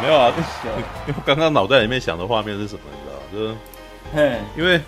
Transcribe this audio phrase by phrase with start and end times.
[0.00, 0.32] 没有啊，
[1.08, 2.80] 因为刚刚脑袋里面想的画面是什么？
[2.92, 3.22] 你知道吗？
[3.32, 3.54] 就是，
[4.14, 4.80] 嘿，因为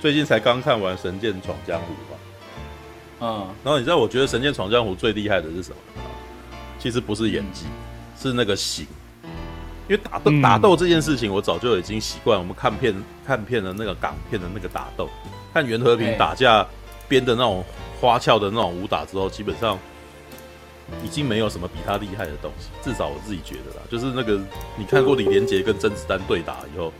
[0.00, 2.16] 最近才刚看完《神剑闯江湖》嘛，
[3.20, 5.76] 嗯，然后你知道，我觉得《神剑闯江湖》最厉害的是什么？
[6.78, 7.66] 其实不是演技，
[8.18, 8.86] 是那个型。
[9.86, 12.38] 因为打斗打斗这件事情，我早就已经习惯。
[12.38, 12.94] 我们看片
[13.26, 15.10] 看片的那个港片的那个打斗，
[15.52, 16.64] 看袁和平打架
[17.10, 17.62] 编的那种
[18.00, 19.78] 花俏的那种武打之后，基本上。
[21.04, 23.82] 已经没有什么比他厉害的东西，至少我自己觉得啦。
[23.88, 24.40] 就是那个
[24.76, 26.92] 你看过李连杰跟甄子丹对打以后，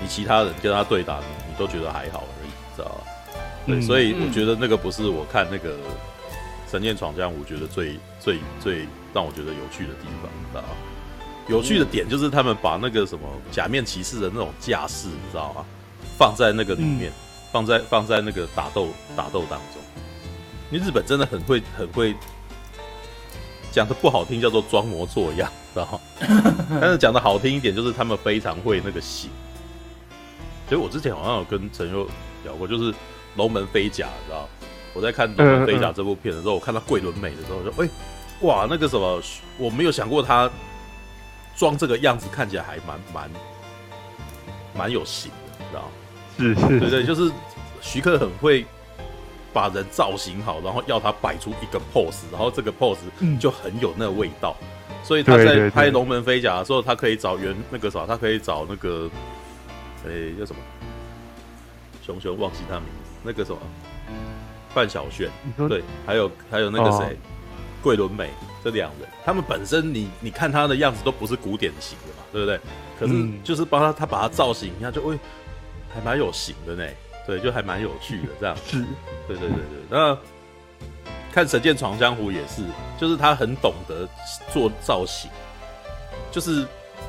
[0.00, 3.00] 你其他人跟他对打，你你都觉得还好而已，知道吧？
[3.66, 5.70] 对，所以我觉得那个不是我看那个
[6.70, 10.68] 《神剑闯江湖》觉得最最最让我觉得有趣的地方，知道吧？
[11.48, 15.64] 有趣的点就是他们把那个什么假面骑士的那种架势，你知道吗？
[16.16, 17.12] 放在那个里面，
[17.54, 19.80] 放在放在那个打斗打斗当中，
[20.72, 22.12] 因为日本真的很会很会。
[23.70, 26.00] 讲的不好听叫做装模作样，知道吗？
[26.80, 29.30] 但是讲的好听一点，就是他们非常会那个戏。
[30.68, 32.08] 所以我之前好像有跟陈佑
[32.44, 32.92] 聊过，就是
[33.34, 34.48] 《龙门飞甲》，知道？
[34.94, 37.88] 我在看《龙门飞甲》这部片的时候，我看到桂纶镁的时候，我说：“哎，
[38.42, 39.20] 哇，那个什么，
[39.58, 40.48] 我没有想过他
[41.56, 43.30] 装这个样子，看起来还蛮蛮
[44.72, 45.90] 蛮有型的，知道？
[46.38, 47.30] 是是，对对，就是
[47.80, 48.64] 徐克很会。”
[49.54, 52.96] 把人造型好，然后要他摆出一个 pose，然后这个 pose
[53.38, 54.56] 就很有那个味道。
[54.60, 59.08] 嗯、所以他在拍《龙门飞甲》的时候，他可以找原那个啥，他可以找那个，
[60.04, 60.58] 哎、欸，叫什么？
[62.04, 63.58] 熊熊忘记他名字，那个什么？
[64.74, 65.30] 范晓萱，
[65.68, 67.16] 对，还有还有那个谁，
[67.80, 68.28] 桂纶镁，
[68.64, 72.58] 这两人，他们本身你你看他的样子都不是古典型的嘛，对不对？
[72.98, 75.16] 可是就是帮他他把他造型一下，就会
[75.94, 76.84] 还蛮有型的呢。
[77.26, 78.54] 对，就还蛮有趣的这样。
[78.66, 78.84] 是，
[79.26, 79.82] 对对对对。
[79.88, 80.14] 那
[81.32, 82.62] 看《神剑闯江湖》也是，
[83.00, 84.06] 就是他很懂得
[84.52, 85.30] 做造型，
[86.30, 86.66] 就是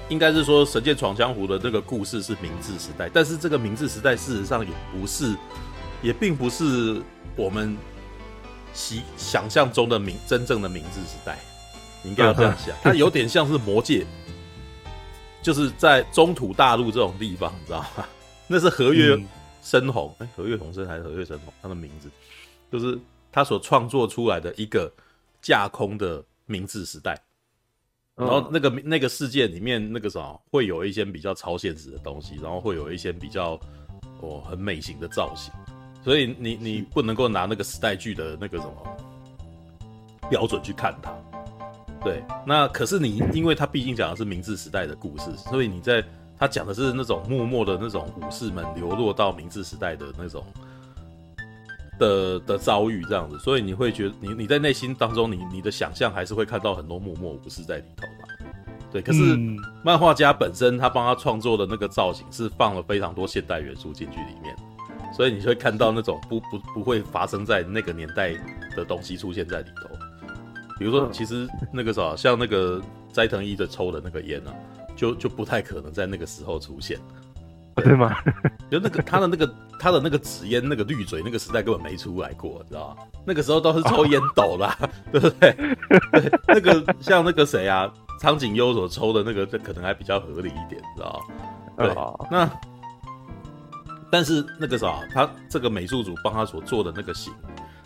[0.08, 5.36] 应该是说《神剑闯江湖》的这个故事是明治时代，但是这个明治时代事实上也不是，
[6.02, 7.02] 也并不是
[7.36, 7.78] 我们
[8.74, 11.38] 习想象中的明真正的明治时代。
[12.04, 14.06] 你应该要这样想， 它有点像是魔界，
[15.42, 18.06] 就是在中土大陆这种地方，你知道吗？
[18.48, 19.16] 那是和月。
[19.16, 19.26] 嗯
[19.66, 21.52] 深红，哎，和月同生还是和月深红？
[21.60, 22.08] 他的名字
[22.72, 22.96] 就是
[23.32, 24.94] 他所创作出来的一个
[25.42, 27.20] 架空的明治时代，
[28.16, 33.60] 然后那个那个世界里面那个什么会有一些比较超现实的东西，然后会有一些比较
[34.22, 35.52] 哦很美型的造型，
[36.04, 38.98] 所以你你不能够拿那个时代剧的那个什么
[40.30, 41.12] 标准去看它。
[42.04, 46.06] 对，那可是你因为它毕竟讲的是明治时代的故事，所以你在。
[46.38, 50.44] 他讲的是那种默默的那种武士们流落到明治时代的那种
[51.98, 58.28] 的的遭遇，这样子，所以你会觉得你你在内心当中，你你的想象还是会看到很多默默武士在里头嘛？
[58.92, 59.38] 对，可是
[59.84, 64.56] 漫画家本身他帮他创作的那个造型是放了非常多现代元素进去里面，
[65.14, 68.34] 所以你会看到那种不不不会发生在那个年代
[68.76, 69.90] 的东西出现在里头，
[70.78, 72.82] 比如说其实那个啥，像那个
[73.12, 74.54] 斋藤一的抽的那个烟啊。
[74.96, 77.00] 就就不太可能在那个时候出现，
[77.76, 78.16] 对吗？
[78.72, 83.04] 就那个他的那个他的那个纸烟那个绿嘴那个时代根本没出来过，知道吗？
[83.26, 84.78] 那个时候都是抽烟斗啦，
[85.12, 85.52] 对不对？
[86.12, 91.26] 对，那个像那个谁啊，苍井优所抽的那个，这可能还比较合理一点，知道
[91.78, 91.86] 吗？
[91.86, 91.96] 对，
[92.32, 92.50] 那
[94.10, 97.34] 但是那个啥，他这个美术组帮他所做的那个型，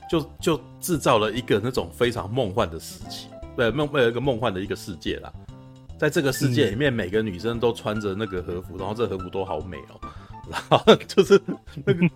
[0.10, 3.28] 就就制造了一个那种非常梦幻的时期，
[3.58, 5.34] 对，梦有一个梦幻的一个世界啦。
[6.00, 10.00] 在这个世界里面，每个女生都穿着那个和服，然后这和服都好美哦。
[10.50, 11.40] 然后就是
[11.86, 12.10] 那个，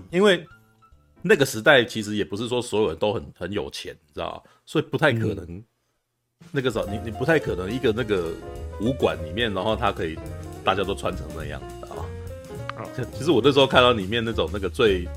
[0.10, 0.44] 因为
[1.22, 4.50] 那个时代其实也不是说所有人都很很有钱，你知道吧？
[4.66, 5.62] 所以不太可能。
[6.50, 8.32] 那个时候，你你不太可能一个那个
[8.80, 10.18] 武馆里面，然后他可以
[10.64, 12.04] 大家都穿成那样，你知道吗？
[13.14, 15.08] 其实我那时候看到里面那种那个最。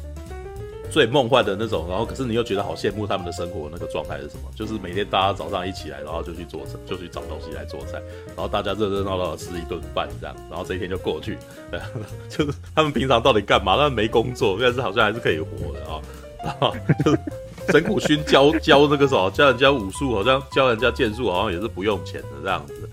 [0.89, 4.49] 最梦幻的那种，然后可是你又觉得好羡慕他们的生活，那个状态是什么？
[4.55, 11.37] 就是每天大家早上一起来，然后就去做，就去找东西来做菜，然后大家热热闹闹的吃一顿饭这样，然后这一天就过去。
[12.29, 13.75] 就是他们平常到底干嘛？
[13.75, 16.01] 他们没工作，但是好像还是可以活的啊。
[16.43, 16.73] 然后
[17.03, 17.19] 就是
[17.69, 22.89] 神谷薰教教那个什么，教人家武术，好像教人家剑术，好像也是不用钱的这样子。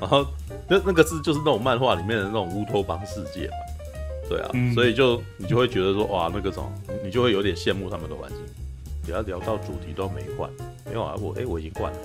[0.00, 0.26] 然后
[0.68, 3.54] 那那个是就是那种漫画里面的那种乌托邦世界嘛。
[4.28, 6.72] 对啊，嗯、所以就你就会觉得说哇，那个什么，
[7.04, 8.38] 你就会有点羡慕他们的环境。
[9.04, 10.50] 不要聊到主题都没换，
[10.86, 11.98] 没有啊，我哎、欸、我已经换了，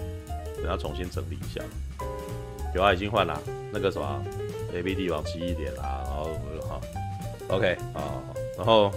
[0.57, 1.63] 等下重新整理一下。
[2.75, 3.39] 有啊，已经换了，
[3.71, 4.21] 那个什么
[4.75, 6.30] ，A B D 往西一点啦，然后
[6.68, 6.81] 好
[7.48, 8.19] ，OK 啊，
[8.57, 8.92] 然后，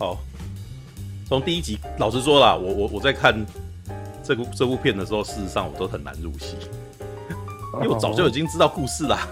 [0.00, 0.18] 好，
[1.28, 3.32] 从第一集，老实说啦，我我我在看
[4.24, 6.56] 这部这部片的时候，事实上我都很难入戏，
[7.74, 9.28] 因为我早就已经知道故事啦，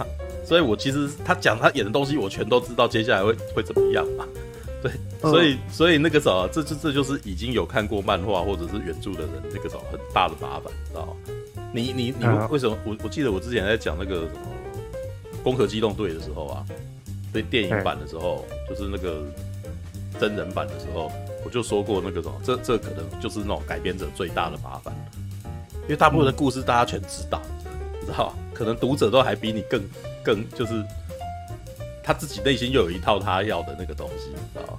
[0.53, 4.29] 所以我其实他讲他演的东西，我全都知道接下来会会怎么样嘛。
[4.83, 11.13] 对，所以所以那个时候，这这这就是已经有看过漫画或者是原著的人，那个时候很大的麻烦，知道吗？
[11.73, 12.77] 你你你为什么？
[12.85, 14.41] 我我记得我之前在讲那个什么
[15.43, 16.63] 《攻壳机动队》的时候啊，
[17.33, 19.23] 对电影版的时候，就是那个
[20.21, 21.11] 真人版的时候，
[21.47, 24.95] 我就说过那个什么，这这可能就是那种改编者最大的麻烦，
[25.85, 27.41] 因为大部分的故事大家全知道，
[28.05, 29.81] 知道可能读者都还比你更
[30.25, 30.85] 更就是。
[32.05, 34.77] 他自己内心又有一套他要的那个东西，你知道，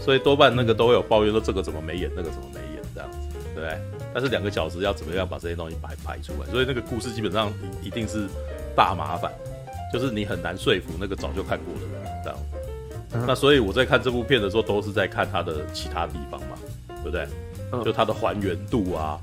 [0.00, 3.18] 所以多半那个都会有抱怨说这个怎么没演，那个怎么没演这样子，
[3.54, 3.78] 对不对？
[4.12, 6.50] 但是两个小时要怎么样把这些东西排排出来？
[6.50, 8.26] 所以那个故事基本上一定是
[8.74, 9.32] 大麻烦，
[9.92, 13.24] 就是你很难说服那个早就看过的人这样。
[13.24, 16.58] 那所以我在看这部片的时候，都是在看他的其他地方嘛，
[16.88, 17.28] 对不对？
[17.84, 19.20] 就他的还原度啊，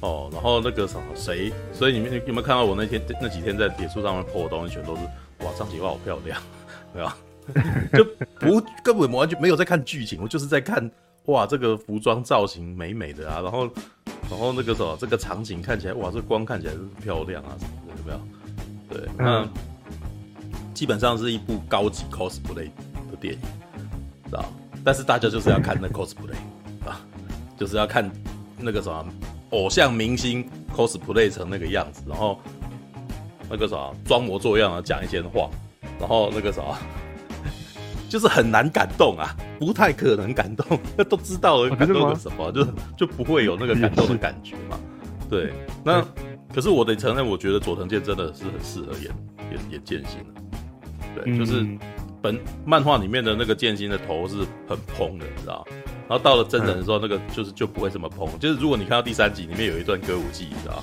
[0.00, 1.52] 哦，然后那个什么谁？
[1.72, 5.02] 所以你们有没有看到我那天那几天在脸书上面 po 的东西，全都是
[5.44, 6.40] 哇，张启华好漂亮。
[6.94, 7.16] 对吧？
[7.92, 8.04] 就
[8.38, 10.88] 不根本完全没有在看剧情，我就是在看
[11.26, 13.68] 哇，这个服装造型美美的啊，然后
[14.30, 18.20] 然后那个什么，这个场景看起来哇，这光看起来是漂亮啊什么的，有没有？
[18.88, 19.46] 对，那
[20.72, 22.70] 基本上是一部高级 cosplay
[23.10, 23.40] 的电影，
[24.26, 24.44] 知道？
[24.84, 26.36] 但是大家就是要看那 cosplay
[26.86, 27.00] 啊，
[27.58, 28.10] 就是要看
[28.56, 29.04] 那个什么
[29.50, 32.38] 偶像明星 cosplay 成那个样子，然后
[33.48, 35.48] 那个啥装模作样的讲一些话。
[36.00, 36.60] 然后那个啥，
[38.10, 44.76] 就是很难感动啊，不太可能感动，那都知道了感动个什么，就就不会有那个感动的感觉嘛。
[45.30, 45.52] 对，
[45.84, 46.04] 那
[46.52, 49.04] 可是我得承认，我觉得佐藤健真的是很适合演
[49.52, 51.22] 演演剑心的。
[51.22, 51.64] 对，就是
[52.20, 52.36] 本
[52.66, 54.38] 漫画里面的那个剑心的头是
[54.68, 55.64] 很蓬的，你知道？
[56.08, 58.28] 然后到了真人的时候，那个就是就不会这么蓬。
[58.38, 60.82] 就是如果你看到第三集里面有一段歌舞伎，你知道？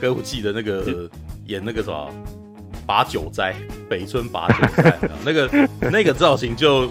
[0.00, 1.08] 歌舞伎的那个
[1.46, 2.08] 演那个什么？
[2.86, 3.54] 拔九斋，
[3.88, 6.88] 北村把酒斋， 那个那个造型就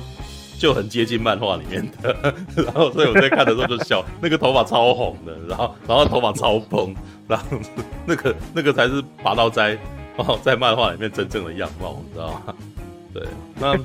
[0.58, 2.16] 就很接近漫画里面的，
[2.56, 6.96] 然后所以我在看的时候就笑，那个头发超红的，然后然后头发超蓬，
[7.28, 7.46] 然后
[8.06, 9.78] 那个那个才是拔刀斋
[10.16, 12.56] 哦，在漫画里面真正的样貌，你知道吗？
[13.14, 13.28] 对，
[13.60, 13.76] 那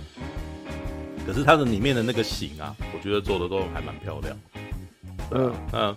[1.27, 4.37] 可是它的里面的那个型啊，我觉得做的都还蛮漂亮。
[5.31, 5.97] 嗯，嗯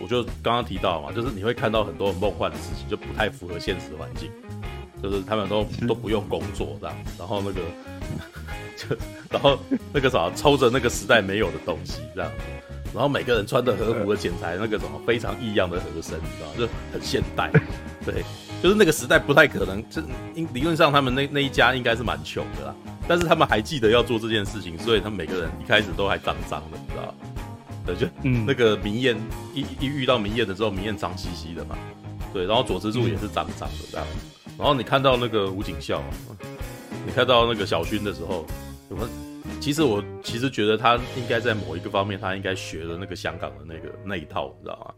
[0.00, 4.30] 我就刚刚提到嘛，就是你会看到很多很梦幻的事情，就不太符合现实环境。
[5.00, 7.60] 就是他们都都不用工作这样，然后那个
[8.76, 8.96] 就
[9.30, 9.56] 然后
[9.92, 12.28] 那个啥抽着那个时代没有的东西这样，
[12.92, 17.48] 然后每个人穿的和服的剪裁那个什么非常异样的和声，你知道就很现代。
[18.04, 18.24] 对，
[18.62, 20.02] 就是那个时代不太可能，这
[20.34, 22.74] 应理论上他们那那一家应该是蛮穷的啦，
[23.06, 27.14] 但是他们还记得要做这件事情，所以他们每个人一开始都还脏脏的，你知道？
[27.86, 28.06] 对，就
[28.46, 29.16] 那个明艳
[29.54, 31.78] 一一遇到明艳的时候，明艳脏兮兮的嘛，
[32.32, 34.06] 对，然后佐之助也是脏脏的这样。
[34.58, 36.02] 然后你看到那个吴景孝，
[37.06, 38.44] 你看到那个小薰的时候，
[38.88, 39.08] 我
[39.60, 44.94] 其实我其实觉得他应该在某一个方面，他应该学了那个香港的那个那一套，你知道吗？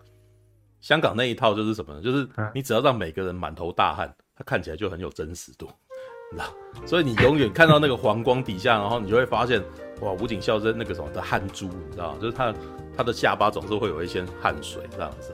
[0.80, 2.02] 香港那一套就是什么呢？
[2.02, 5.66] 就是你只要让每个人满头大汗，他看起来就很有真实度，
[6.32, 6.86] 你知道？
[6.86, 9.62] 所以你永远看到那个黄光底下，然后你就会发现，
[10.00, 12.16] 哇，吴景孝是那个什么的汗珠，你知道？
[12.18, 12.54] 就是他
[12.96, 15.32] 他的下巴总是会有一些汗水这样子，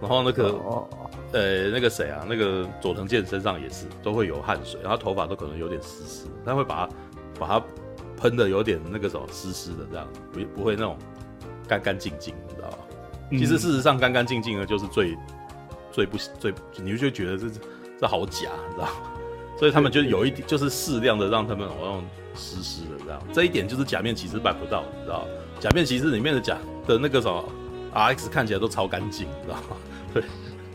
[0.00, 0.54] 然后那个。
[1.30, 6.94] 呃，那个谁啊，那个佐藤健身上也是都会有汗水，然后头发都可能有点湿湿，他会把它
[7.38, 7.66] 把它
[8.16, 10.96] 喷的有点那个什么湿湿的这样，不不会那种
[11.68, 12.78] 干干净净，你知道吧？
[13.30, 15.16] 其实事实上干干净净的就是最
[15.92, 17.46] 最不最，你就觉得这
[18.00, 18.88] 这好假，你知道？
[19.58, 22.04] 所以他们就有一点就是适量的让他们好像
[22.34, 25.26] 湿湿的这样，这一点就是假面骑士办不到，你知道？
[25.58, 26.56] 假面骑士里面的假
[26.86, 27.44] 的那个什么
[27.94, 29.76] RX 看起来都超干净，你知道吗？
[30.14, 30.22] 对。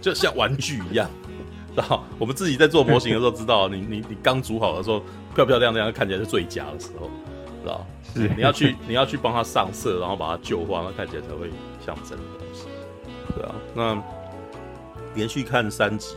[0.01, 1.10] 就像玩具一样，
[1.74, 2.03] 然后？
[2.19, 5.01] 我们自己在做模型的时候，知道你你你刚组好的时候，
[5.33, 7.10] 漂漂亮亮，看起来是最佳的时候，
[7.63, 7.88] 知道？
[8.13, 11.50] 是你要去你要去帮他上色，然后把它旧化，那看起来才会
[11.86, 12.68] 像真的东西，
[13.36, 13.56] 对啊。
[13.74, 14.04] 那
[15.16, 16.16] 连续看三集，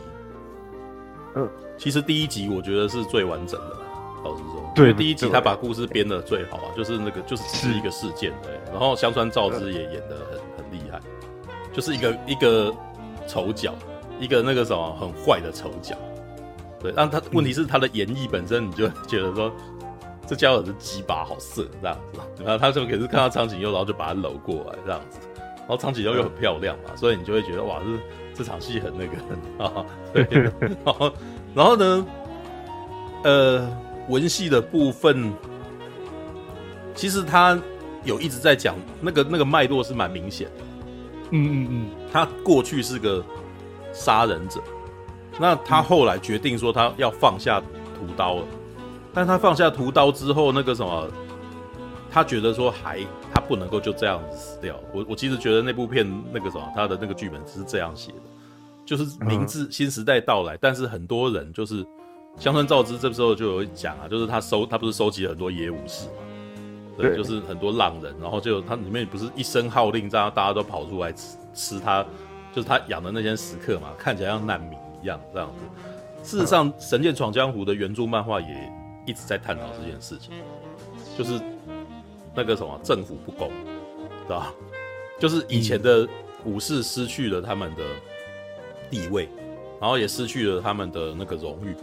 [1.35, 3.77] 嗯，其实第一集我觉得是最完整的，
[4.23, 8.51] 老实说，对，第一集他把故事编的最好啊，就是那个就是是一个事件，对。
[8.71, 10.99] 然后香川照之也演的很很厉害，
[11.73, 12.73] 就是一个一个。
[13.29, 13.73] 丑角，
[14.21, 15.97] 一个那个什么很坏的丑角，
[16.79, 19.51] 对，但他问题是他的演绎本身，你就觉得说
[20.25, 25.19] 这家伙是鸡巴好色这样子，然后他就可是看到苍井优，然后就把他搂过来这样子，
[25.67, 29.17] 然后苍井优又很漂亮嘛，所以你就会觉得哇，这这场戏很那个
[29.65, 30.25] 啊，对，
[30.85, 31.13] 然后
[31.53, 32.07] 然后呢，
[33.23, 33.69] 呃，
[34.07, 35.33] 文戏的部分，
[36.95, 37.59] 其实他
[38.05, 40.63] 有一直在讲那个那个脉络是蛮明显的。
[41.31, 43.21] 嗯嗯嗯，他过去是个
[43.91, 44.61] 杀人者，
[45.37, 47.59] 那他后来决定说他要放下
[47.99, 48.45] 屠刀了，
[49.13, 51.09] 但他放下屠刀之后，那个什么，
[52.09, 54.79] 他觉得说还他不能够就这样子死掉。
[54.93, 58.17] 我我其实觉得那部片那个什么，他的那个剧本是这样写的，
[58.85, 61.85] 就是明治新时代到来，但是很多人就是。
[62.39, 66.13] 乡村造之这时候就有讲啊，就是他收他不是收集了很多野武士嘛，
[66.95, 72.05] 对，对就是很多浪人，然后就他里面不是一声号令，这样大家都跑出来吃吃他，
[72.53, 76.29] 就是他养的那些食客嘛，看起来像难民一样这样子。
[76.29, 78.71] 事实上，《神剑闯江湖》的原著漫画也
[79.07, 80.35] 一直在探讨这件事情，
[81.17, 81.41] 就是
[82.37, 84.53] 那个什么政府不公，知道吧？
[85.19, 86.07] 就是以前的
[86.45, 87.83] 武士失去了他们的
[88.91, 89.27] 地位，
[89.81, 91.75] 然后也失去了他们的那个荣誉。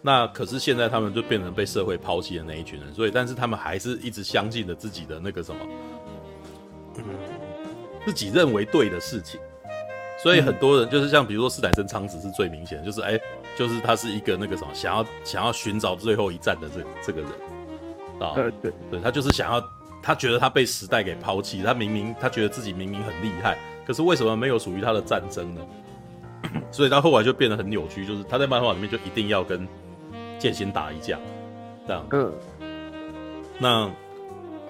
[0.00, 5.60] 那可是现在他们就变成被社会抛弃的那一群人，所以但是他们还是一直相信着自己的那个什么，
[6.98, 7.04] 嗯，
[8.06, 9.40] 自己认为对的事情。
[10.22, 13.22] 所以很多人就是像比如说斯坦森昌子是最明显的，就是哎、欸，
[13.56, 17.30] 就是他是一个那个什么想要想要寻找最后一战的这这个人
[18.20, 19.60] 啊，对对对，他就是想要
[20.06, 25.60] 他觉得他被时代给抛弃，他明明他觉得自己明明很厉害，可是为什么没有属于他的战争呢？
[26.70, 29.66] 所以他后来就变得很扭曲，就是他在漫画里面就一定要跟。
[30.38, 31.18] 剑心打一架，
[31.86, 32.06] 这样。
[32.12, 32.30] 嗯。
[33.58, 33.90] 那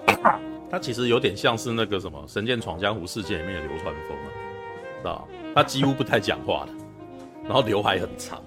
[0.71, 4.31] 他其实有点像是那个什么《神剑闯江湖》世界里面的流川枫啊，
[5.01, 5.27] 知道？
[5.53, 6.71] 他几乎不太讲话的，
[7.43, 8.41] 然后刘海很长，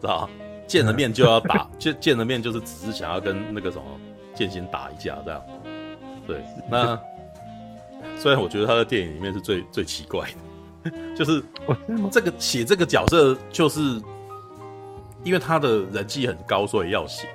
[0.00, 0.28] 知道？
[0.66, 3.84] 见了面就要打，见见了面就是只是想要跟那个什么
[4.34, 5.40] 剑心打一架这样。
[6.26, 6.42] 对。
[6.70, 6.98] 那
[8.16, 10.28] 虽然我觉得他在电影里面是最最奇怪
[10.82, 11.42] 的， 就是
[12.10, 14.00] 这个写这个角色就是。
[15.24, 17.28] 因为他的人气很高，所以要写，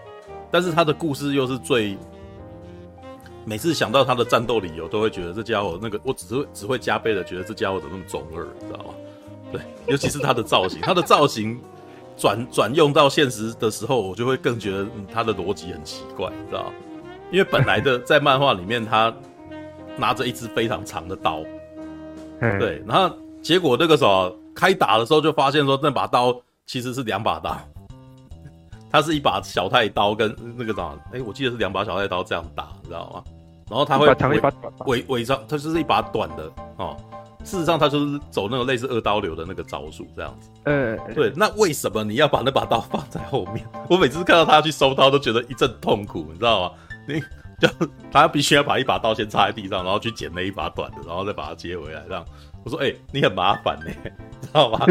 [0.50, 1.98] 但是他的故事又是最，
[3.44, 8.94] 每次想到他的战斗理由，都会觉得这家伙那个，我只是只会加倍的觉得这家伙怎么那么中二，你知道吗？
[9.52, 11.60] 对，尤其是他的造型，他的造型
[12.16, 16.72] 转转用到现实的时候，我就会更觉得、嗯、他的逻辑很奇怪，你知道吗？
[17.32, 19.14] 因为本来的在漫画里面，他
[19.98, 21.40] 拿着一支非常长的刀，
[22.40, 26.36] 对，然后结果那个时候开打的时候，就发现说那把刀
[26.66, 27.58] 其实是两把刀。
[28.94, 33.24] 它是一把小太刀跟那个什么，哎，我记得是两把小太刀这样打，你知道吗？
[33.70, 34.06] 然后他会
[34.86, 36.98] 伪伪装，它就是一把短的哦。
[37.46, 40.50] 事实上，他就是走那种类似二刀流的那个招数，这样子。
[40.66, 41.32] 嗯，对。
[41.38, 43.66] 那为什么你要把那把刀放在后面？
[43.90, 46.72] 我每次看到他去收刀，都觉得一阵痛苦，你知道吗？
[47.08, 47.22] 你
[47.60, 47.68] 就
[48.12, 52.26] 他必须要把一把刀先插在地上，然后去捡那一把短的，然后再把它接回来，这样。
[52.64, 53.86] 我说，哎，你很麻烦呢，
[54.42, 54.86] 知道吗？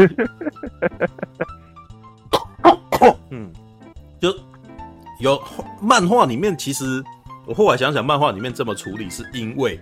[3.29, 3.51] 嗯。
[4.19, 4.31] 就
[5.19, 5.41] 有
[5.81, 7.03] 漫画里面，其实
[7.47, 9.79] 我后来想想，漫画里面这么处理，是因为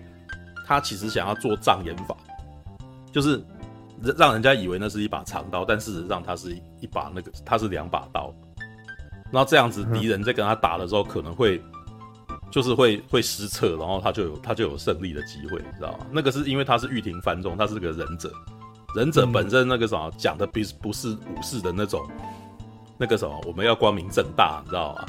[0.65, 2.15] 他其实想要做障眼法，
[3.11, 3.43] 就是
[4.17, 8.33] 让人家以为那是一把长刀，但事实上它是一把那个，它是两把刀。
[9.29, 11.61] 然后这样子，敌人在跟他打的时候，可能会
[12.51, 16.05] 就是会会失策，然后他就有他就有胜利的机会，你知道吗？
[16.11, 18.31] 那个是因为他是御庭番众，他是个忍者，
[18.95, 22.05] 忍者本身那个什么讲的不不是武士的那种。
[23.01, 25.05] 那个什么，我们要光明正大，你知道吗？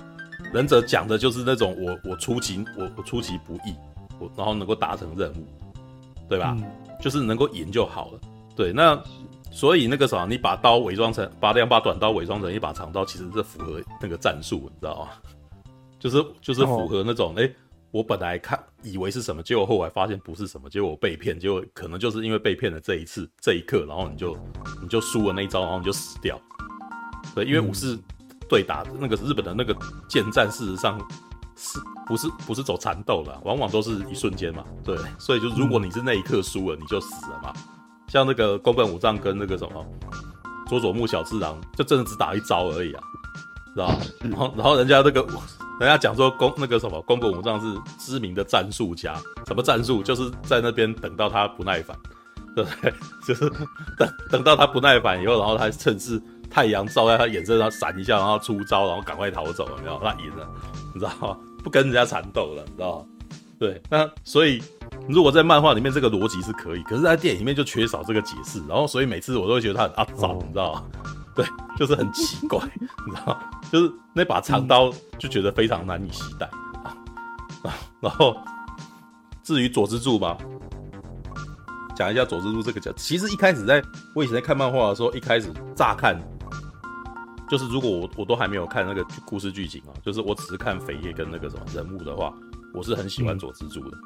[0.52, 3.74] 忍者讲的就是那种我我出其我我出其不意，
[4.20, 5.44] 我然后能够达成任务，
[6.28, 6.54] 对吧？
[6.56, 6.64] 嗯、
[7.00, 8.20] 就是能够赢就好了。
[8.54, 8.96] 对，那
[9.50, 15.08] 所以那个什么，你把刀伪装成把两把短刀伪装成一把长刀，其实是符合那个战术，你知道吗？
[16.00, 17.48] 就是就是符合那种，哎、
[17.92, 24.36] 我本来看以为是什么，结果后来发现不是什么，结果我被骗，结果可能就是因为被骗了这一次这一刻，然后你就
[24.82, 26.40] 你就输了那一招，然后你就死掉。
[27.34, 27.96] 对，因为武士
[28.48, 29.76] 对打那个日本的那个
[30.08, 30.98] 剑战，事实上
[31.54, 34.64] 是不是不是走缠斗了，往往都是一瞬间嘛。
[34.82, 37.52] 对，所以就如果你是那一刻输了，你就死了嘛。
[38.08, 39.86] 像那个宫本武藏跟那个什么
[40.66, 43.02] 佐佐木小次郎，就真的只打一招而已啊，
[43.74, 43.98] 知道吧？
[44.20, 45.22] 然后然后人家那个
[45.80, 49.14] 人家讲说宫那个什么宫本武藏是知名的战术家，
[49.46, 50.02] 什么战术？
[50.02, 51.96] 就是在那边等到他不耐烦，
[52.54, 52.94] 对不对？
[53.26, 53.50] 就是
[53.98, 56.22] 等等到他不耐烦以后，然后他趁势。
[56.52, 59.96] 太阳照在他眼睛上闪一下，然后出招，然后赶快逃走，了没有？
[60.02, 60.44] 他赢了，
[60.92, 61.36] 你知道吗？
[61.62, 63.06] 不跟人家缠斗了，你知道吗？
[63.56, 64.60] 对，那所以
[65.08, 70.84] 如果在漫画里面这个逻辑是可以，可是在电影里面就缺少这个解释，然后所以每次我都会觉得他很阿杂，你知道吗？
[71.34, 71.44] 对，
[71.76, 72.58] 就是很奇怪，
[73.06, 73.40] 你知道吗？
[73.70, 76.46] 就是那把长刀就觉得非常难以携带
[76.82, 76.96] 啊。
[78.00, 78.36] 然后
[79.42, 80.36] 至于佐之助吧。
[81.96, 83.82] 讲一下佐之助这个角，其实一开始在
[84.14, 86.18] 我以前在看漫画的时候，一开始乍看。
[87.46, 92.32] 就是如果我我都还没有看那个故事剧情啊，就是我只是看扉页跟那个什么人物的话，
[92.72, 93.98] 我是很喜欢佐之助的。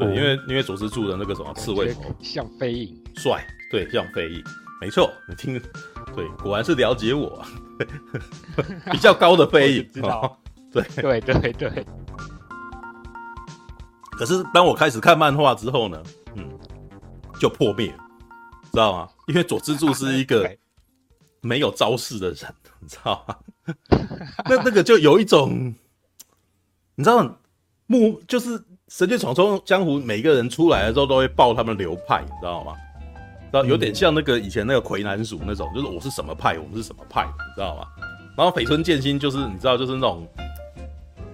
[0.00, 4.42] 对，因为因为佐之助的那个什么刺猬头像飞影，帅，对，像飞影，
[4.80, 5.60] 没错，你听，
[6.14, 7.42] 对，果然是了解我，
[8.92, 10.38] 比较高的飞影，知道，
[10.72, 11.86] 对，对对对。
[14.12, 16.02] 可是当我开始看漫画之后呢，
[16.34, 16.46] 嗯，
[17.40, 17.98] 就破灭了，
[18.72, 19.08] 知道吗？
[19.26, 20.50] 因为佐之助是一个
[21.40, 23.36] 没有招式的人，你知道吗？
[24.48, 25.74] 那那个就有一种，
[26.94, 27.38] 你知道，
[27.86, 28.62] 木就是。
[28.88, 32.72] 神剑闯闯江湖，每个人出来的时候都会报他们流派，你知道吗？
[33.56, 37.86] 然后有点像那个以前那个魁南鼠那种，就是我是什么派，我们是什么派，你知道吗？
[38.36, 40.28] 然后绯村剑心就是你知道，就是那种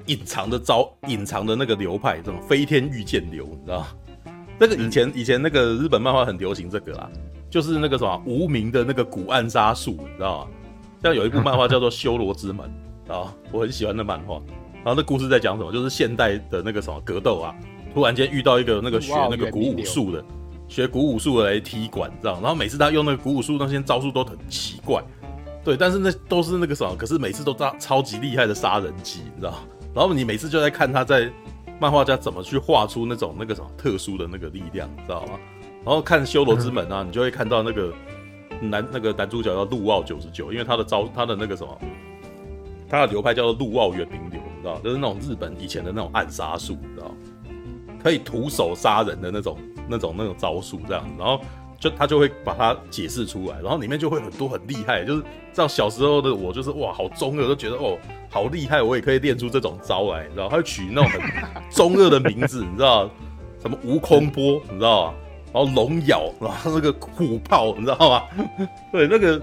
[0.07, 3.87] 隐藏的招，隐藏的那个流派，这种飞天御剑流，你知道吗？
[4.57, 7.11] 那个以前以前那个日本漫画很流行这个啦，
[7.51, 10.51] 就是那个什么无名的那个古暗杀术，你知道吗？
[11.03, 12.73] 像有一部漫画叫做《修罗之门》
[13.13, 14.41] 啊，我很喜欢那漫画。
[14.85, 15.73] 然后那故事在讲什么？
[15.73, 17.53] 就是现代的那个什么格斗啊，
[17.93, 20.25] 突然间遇到一个那个学那个古武术的，
[20.73, 22.41] 学古武术的来踢馆，知道？
[22.41, 25.05] 然后每次他用那个古武术那些招数都很奇怪，
[25.63, 29.53] 对，但是那都是那个什么，可是每次都超超级厉害的杀人技，你知道？
[29.95, 31.31] 然后你每次就在看他在
[31.79, 35.39] 漫画家怎么去画出那种那个什么特殊的那个力量，你知道吗？
[35.85, 37.93] 然后看修罗之门啊，你就会看到那个
[38.63, 41.79] 男那个男主角叫陆奥九十九，因为他的招他的那个什么。
[42.89, 47.15] 他的流派叫做陆奥远平流，你知道，就是那种日本以前的那种暗杀术，你知道，
[48.03, 49.57] 可以徒手杀人的那种、
[49.93, 51.13] 那种、那种招数这样子。
[51.19, 51.39] 然后
[51.79, 55.23] 就他就会把它解释出来，然后里面就会很多很厉害，就是
[55.53, 57.99] 像小时候的我，就是哇，好中二，都觉得哦，
[58.31, 61.21] 好厉害，我也可以练出这种招来，你知道，他会取那种很
[61.71, 63.11] 中二的名字，你知道，
[63.61, 65.15] 什么悟空波，你知道吗？
[65.53, 68.23] 然后龙咬，然后那个虎炮，你知道吗？
[68.91, 69.41] 对，那个。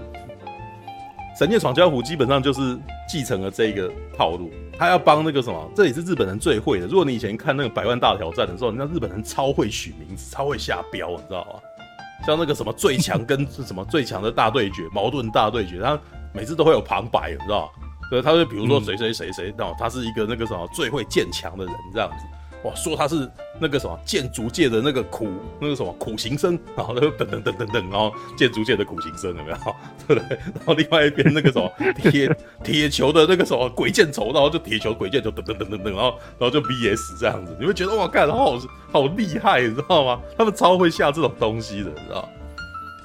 [1.38, 2.78] 神剑闯江湖基本上就是
[3.08, 4.50] 继承了这个套路，
[4.80, 6.86] 他要帮那个什么，这也是日本人最会的。
[6.86, 11.60] 如果你以前看那个百万大挑战的时候，你知道日本人超会取名字，超会下标，你知道吗？
[12.26, 16.00] 像那个什么最强跟什么最强的大对决，矛盾大对决，他
[16.32, 17.88] 每次都会有旁白，你知道吗？
[18.08, 22.24] 所以他就比如说谁谁谁谁，那、嗯他是一个那个什么最会建强的人这样子。
[22.64, 23.26] 哇，说他是
[23.58, 25.28] 那个什么建筑界的那个苦
[25.60, 29.56] 那个什么苦行僧，然后就等等等等等，然后建筑界的苦行僧有没有？
[30.06, 30.38] 对不对？
[30.38, 38.58] 然后另外一边那个什么铁铁球的那个什么鬼见愁，然后就铁球鬼见愁等等等等等，然后然后就 VS 这样子，你会觉得哇，干，好
[38.92, 40.20] 好厉害，你知道吗？
[40.36, 42.28] 他们超会下这种东西的，你知道？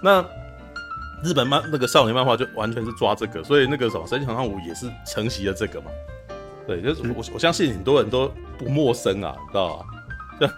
[0.02, 0.22] 那
[1.24, 5.90] 日本漫那个少年漫画就完全是抓这个，所以那个什么神剑闯江湖也是承袭了这个嘛。
[6.68, 9.86] 对，就是我我相信很多人都不陌生啊，你知道吧？
[10.42, 10.50] 像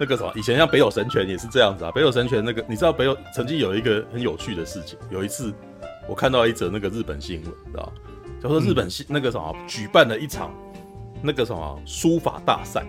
[0.00, 1.90] 那个什么，以前像北斗神拳也是这样子啊。
[1.92, 5.52] 北斗神拳那个，你知道北斗曾经有一个很有趣的事情，有一次
[6.08, 7.92] 我看到一则那个日本新闻，你知道吗？
[8.42, 10.52] 叫做日本那个什么举办了一场
[11.22, 12.84] 那个什么书法大赛，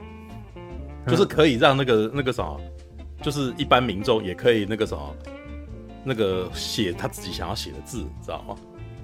[1.08, 2.60] 就是可以让那个那个什么，
[3.22, 5.16] 就是一般民众也可以那个什么，
[6.04, 8.56] 那个写他自己想要写的字，你知道吗？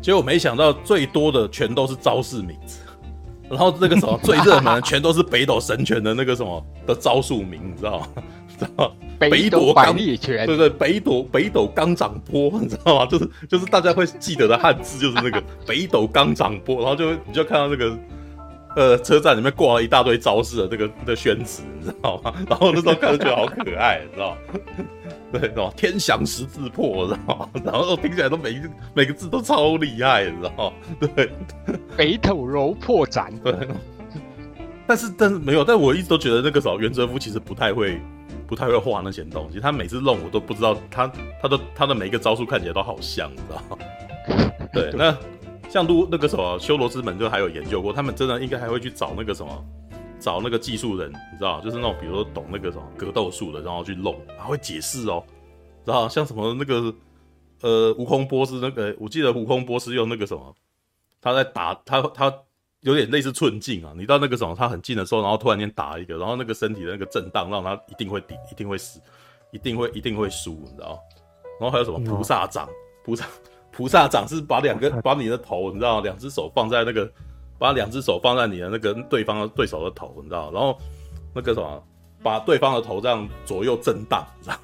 [0.01, 2.79] 结果没想到最多的全都是招式名字。
[3.49, 8.07] 然后那个什么最热门的全都是北斗神拳的那个什么 的招数名，你知道吗？
[8.59, 8.91] 知道吗？
[9.17, 13.05] 北斗百力拳，对对，北斗北斗钢掌波，你知道吗？
[13.05, 17.97] 就是就是大家会记得的汉字就是那个 北斗钢掌波，然后就你就看到那个
[18.75, 22.33] 呃车站里面挂了一大堆招式的这个的宣纸，你知道吗？
[22.49, 24.37] 然后那时候看着觉得好可爱，你知道吗？
[25.31, 27.49] 对，天翔十字破，知道吗？
[27.63, 28.61] 然后听起来都每一
[28.93, 30.73] 每个字都超厉害，你知道吗？
[30.99, 31.29] 对，
[31.95, 33.53] 北斗柔破斩，对。
[34.87, 38.01] 但是但是没有，但我一直都觉得那个时候原哲夫其实不太会
[38.47, 41.11] 不太会画那些东西，他每次弄我都不知道他
[41.41, 43.77] 他的他的每一个招数看起来都好像，你知道吗？
[44.73, 45.15] 对，那
[45.69, 49.65] 像都那个什么修罗之门就还有研究过，他们真的应该还会去找那个什么。
[50.19, 55.23] 找那个技术人，你知道，就是那种比如说懂那个什么格斗术的，然后去弄，还会解释哦，
[55.85, 56.93] 知道像什么那个
[57.61, 60.53] 呃，悟空波斯那个，我记得悟空波斯用那个什么，
[61.21, 62.33] 他在打他他
[62.81, 69.01] 有点类似寸劲啊，你到那个什么他很近的时候，然后突然间打一个，然后那个身体的那个震荡让他一定会抵，一定会死，
[69.51, 70.99] 一定会一定会输，你知道？
[71.59, 72.69] 然后还有什么菩萨掌，
[73.03, 73.25] 菩萨
[73.71, 77.09] 菩萨掌是把两个把你的头，你知道，两只手放在那个。
[77.59, 80.75] 把两只手放在你的那个对方的对手的头，你知道，然后
[81.35, 81.83] 那个什么，
[82.23, 84.57] 把对方的头这样左右震荡，你知道，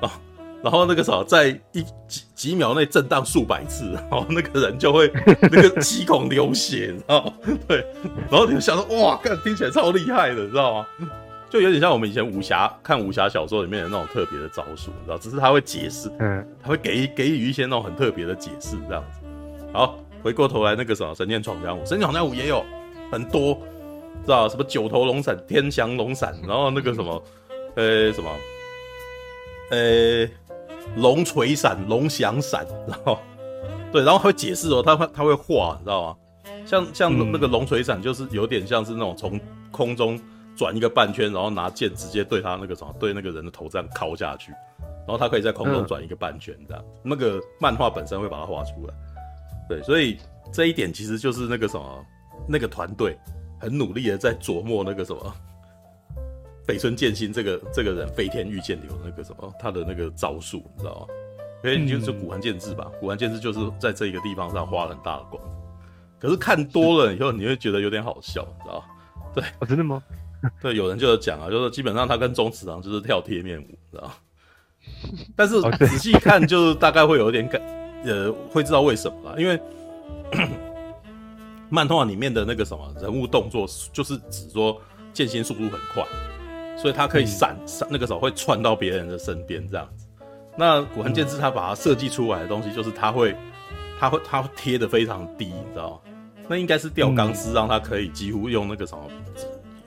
[0.00, 0.20] 然后
[0.62, 5.10] 然后那个什么，在一几几秒内震荡数百次，然后那个人就会
[5.50, 7.32] 那个七孔流血，你知道，
[7.66, 7.78] 对，
[8.30, 10.86] 然后你就想说，哇，看听起来超厉害的，你知道吗？
[11.48, 19.26] 就有点像我们以前武侠看武侠小说里面的那种特别的招数，你知道，只是他会解释，嗯，他会给给予一些那种很特别的解释，这样子，
[19.72, 19.98] 好。
[20.22, 22.64] 回过头来，那个什么《神剑闯江湖》，《神剑闯江湖》也有
[23.10, 23.54] 很多
[24.24, 27.22] 知道什么九头龙闪、天翔龙闪，然后那个什么，
[27.76, 28.30] 呃，什么，
[29.70, 30.28] 呃，
[30.96, 33.18] 龙锤闪、龙翔闪，然后
[33.92, 36.16] 对，然后会解释哦，他会他会画，你知道吗？
[36.66, 40.20] 像像那个龙锤闪，就是有点像是那种从空中
[40.54, 46.84] 转一个半圈，然后拿剑直接对他那个什么，对那个人的头这样敲下去，然后他可以在空中转一个半圈，这样。
[47.02, 48.92] 那个漫画本身会把它画出来，
[49.68, 50.18] 对，所以
[50.52, 52.06] 这一点其实就是那个什么，
[52.48, 53.18] 那个团队
[53.60, 55.34] 很努力的在琢磨那个什么
[56.66, 61.06] 北村剑心这个这个人飞天御剑流那个什么他的那个招数，你知道吗？
[61.64, 65.46] 因为就是古玩剑志吧，古玩剑志就是在这一个地方上花了很大的功夫。
[66.20, 68.84] 可是看多了以后，你会觉得有点好笑，你知道吗？
[69.34, 70.02] 对，哦，真的吗？
[70.62, 74.14] 对，有人就有讲啊，就是基本上他跟中次郎就是跳贴面舞，知道吗？
[75.34, 77.60] 但是仔细看，就是大概会有一点感，
[78.04, 79.60] 呃，会知道为什么啦，因为
[81.70, 84.80] 漫画里面的那个什么人物动作，就是指说
[85.12, 86.04] 剑心速度很快，
[86.76, 90.06] 所以他可以闪闪，那个时候会窜到别人的身边这样子。
[90.56, 93.36] 那古寒剑志他把它设计出来的东西，就是他会，
[93.98, 96.00] 他会，他会贴的非常低，你知道吗？
[96.48, 99.04] 那应该是吊钢丝，让他可以几乎用那个什么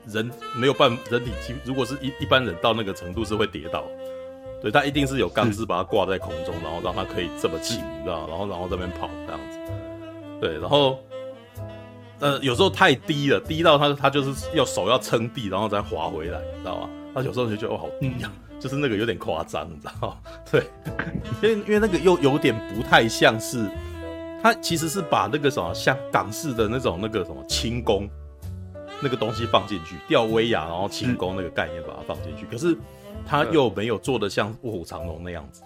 [0.07, 3.83] 人没有办人体，如果是一一般人到那个程度是会跌倒，
[4.61, 9.59] 对，它一定是有钢丝把它挂在空中，然后让它可以这么轻，你知道，然后然后这边跑这样子，
[10.39, 10.99] 对，然后
[12.19, 16.89] 呃有时候太低了，低到他他就是要手要撑地，然后再滑回来，你知道吗？
[17.13, 20.17] 他有时候就觉得哦好低呀，就是那个有点夸张，你知道吗？
[20.51, 20.63] 对，
[21.41, 23.69] 因为因为那个又有点不太像是。
[24.43, 28.09] 他其实是把那个什么像港式的那种那个什么轻功
[28.99, 32.75] 那个东西放进去，吊威亚然后轻功那个概念把它放进去，可是
[33.25, 35.63] 他又没有做的像卧虎藏龙那样子。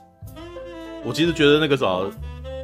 [1.04, 2.12] 我其实觉得那个什么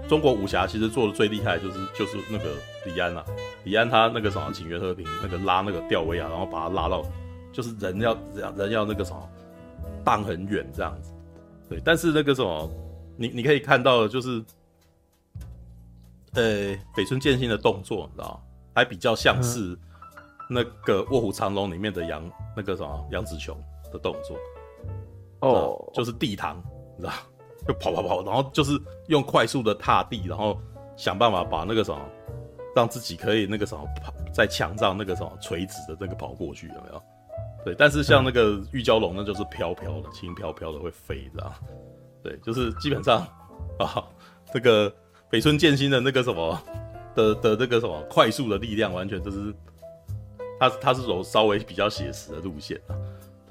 [0.08, 2.46] 中国武侠其实做的最厉害就是就是那个
[2.86, 3.24] 李安啊，
[3.64, 7.04] 李安他那个什么请元和平那个拉那个吊威亚，然后把他拉到
[7.52, 9.30] 就是人要人人要那个什么
[10.04, 11.12] 荡很远这样子。
[11.70, 12.70] 对，但是那个什么
[13.18, 14.44] 你你可以看到的就是。
[16.34, 18.42] 呃，北村剑心的动作，你知道
[18.74, 19.78] 还比较像是
[20.50, 22.24] 那个《卧虎藏龙》里面的杨
[22.56, 24.38] 那个什么杨紫琼的动作
[25.42, 26.62] 哦，就是地堂，
[26.98, 27.14] 你知道，
[27.68, 30.60] 就跑跑跑，然后就是用快速的踏地，然后
[30.96, 32.00] 想办法把那个什么
[32.76, 37.02] 让自己可以那个什么跑在墙上那个什么垂直的那个跑过去，有没有？
[37.66, 41.54] 对，但是像那个玉娇龙，那就是飘飘的，轻飘飘的会飞，知道？
[42.24, 43.28] 对，就是基本上
[43.80, 44.04] 啊，
[44.54, 44.94] 这个。
[45.32, 46.62] 北村剑心的那个什么
[47.16, 49.56] 的的那个什么快速的力量，完全就是
[50.60, 52.92] 他他是走稍微比较写实的路线啊，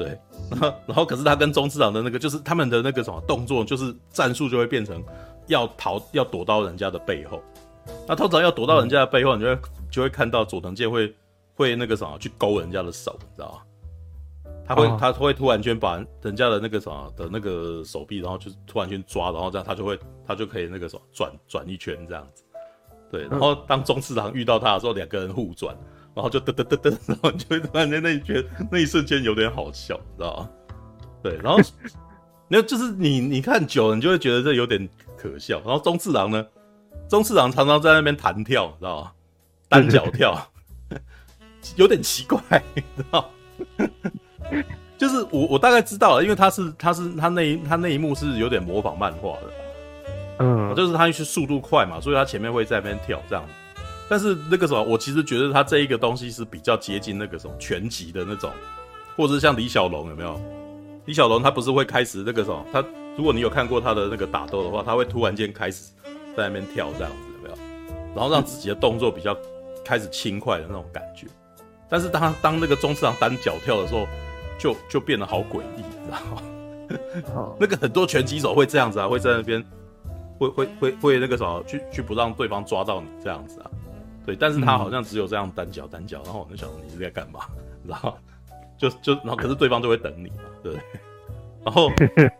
[0.00, 0.18] 对，
[0.50, 5.04] 然 后然后可是他跟宗次郎的那个就是他们的那个什么动作，就是战术就会变成
[5.46, 7.42] 要逃要躲到人家的背后，
[8.08, 9.60] 那通常要躲到人家的背后，你就会
[9.90, 11.14] 就会看到佐藤健会
[11.54, 13.62] 会那个什么去勾人家的手，你知道吗？
[14.66, 22.42] 他会，他会突然间把人家的那个什么的那个手臂，然后就突然间抓，然后这样他就会，他就可以那个什么转转一圈这样子。
[23.10, 25.76] 对，然后当中次郎遇到他的时候，两个人互转，
[26.14, 30.50] 然后就噔噔噔噔，然后你就会突然间那一觉那一瞬间有点好笑，知道吗？
[31.22, 31.58] 对，然后
[32.48, 35.60] 那就是你你看久了，你就会觉得这有点可笑。
[35.64, 36.46] 然后宗次郎呢，
[37.08, 39.12] 宗次郎常常在那边弹跳，知道吗？
[39.68, 40.36] 单脚跳，
[41.76, 42.40] 有点奇怪，
[42.74, 43.30] 你知道。
[44.98, 49.52] 就是我我大概知道了，因为他是他是他那一他那一幕是有点模仿漫画的，
[50.40, 53.44] 嗯，就是他是速度快嘛，所以他前面会在那边跳这样。
[54.10, 58.50] 但是那个什么，我其实觉得他这一个东西是比较接近那个什么拳击的那种，
[59.16, 60.40] 或者是像李小龙有没有？
[61.04, 62.66] 李小龙他不是会开始那个什么？
[62.72, 62.84] 他
[63.16, 65.92] 如果你有看过他的那个打斗的话，他会突然间开始
[66.36, 67.56] 在那边跳这样子有没有？
[68.16, 69.36] 然后让自己的动作比较
[69.84, 71.28] 开始轻快的那种感觉。
[71.88, 74.08] 但是当他当那个中次郎单脚跳的时候，
[74.58, 77.52] 就就变得好诡异，你知道吗？
[77.60, 79.64] 那个很多拳击手会这样子啊，会在那边
[80.36, 83.70] 会会会会那个什么，去去不让对方抓到你这样子啊。
[84.30, 87.40] 对，但是他好像只有这样单脚单脚，然后我就想你是在干嘛？
[87.86, 88.16] 然后
[88.78, 90.84] 就就然后可是对方就会等你嘛，对不对？
[91.64, 91.90] 然后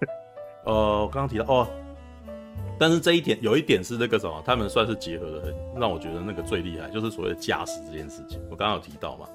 [0.64, 1.68] 呃，我刚刚提到哦，
[2.78, 8.40] 但是这一点有一点是那个什么，他们算是结合的很，让我觉得那个最厉害，就是所谓的驾驶这件事情。
[8.50, 9.26] 我刚刚有提到嘛。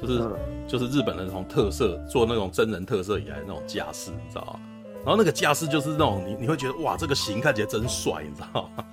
[0.00, 0.30] 就是
[0.68, 4.60] 就是日本人从特色做那种真人特色以来的那种架势，你知道吗？
[5.04, 8.84] 然后那个架势就是那种你你会觉得哇，这个型看起来真帅，你知道吗？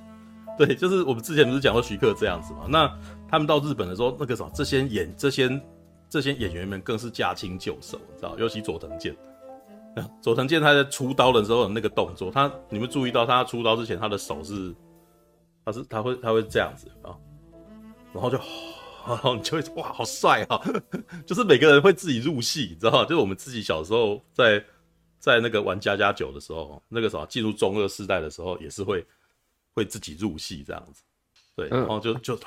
[0.59, 2.65] 对，就是我们之前不是讲过徐克这样子嘛？
[2.69, 2.87] 那
[3.29, 5.61] 他们到日本的时候，那个什么这些演这些
[6.09, 8.35] 这些演员们更是驾轻就熟，你知道？
[8.37, 9.15] 尤其佐藤健，
[10.21, 14.73] 佐藤健他在出刀的时候的那个动作，他你们注意到他出刀之前他的手是
[15.65, 17.15] 他是他会他会这样子啊，
[18.13, 18.39] 然后就。
[19.07, 20.59] 然后你就会说哇，好帅啊！
[21.27, 23.03] 就是每个人会自己入戏，你知道？
[23.05, 24.59] 就是我们自己小时候在
[25.19, 29.05] 在那个玩家家酒的时候，那个时候进入中二世代的时候，也是会
[29.75, 31.03] 会自己入戏这样子。
[31.57, 32.37] 对，然后就就，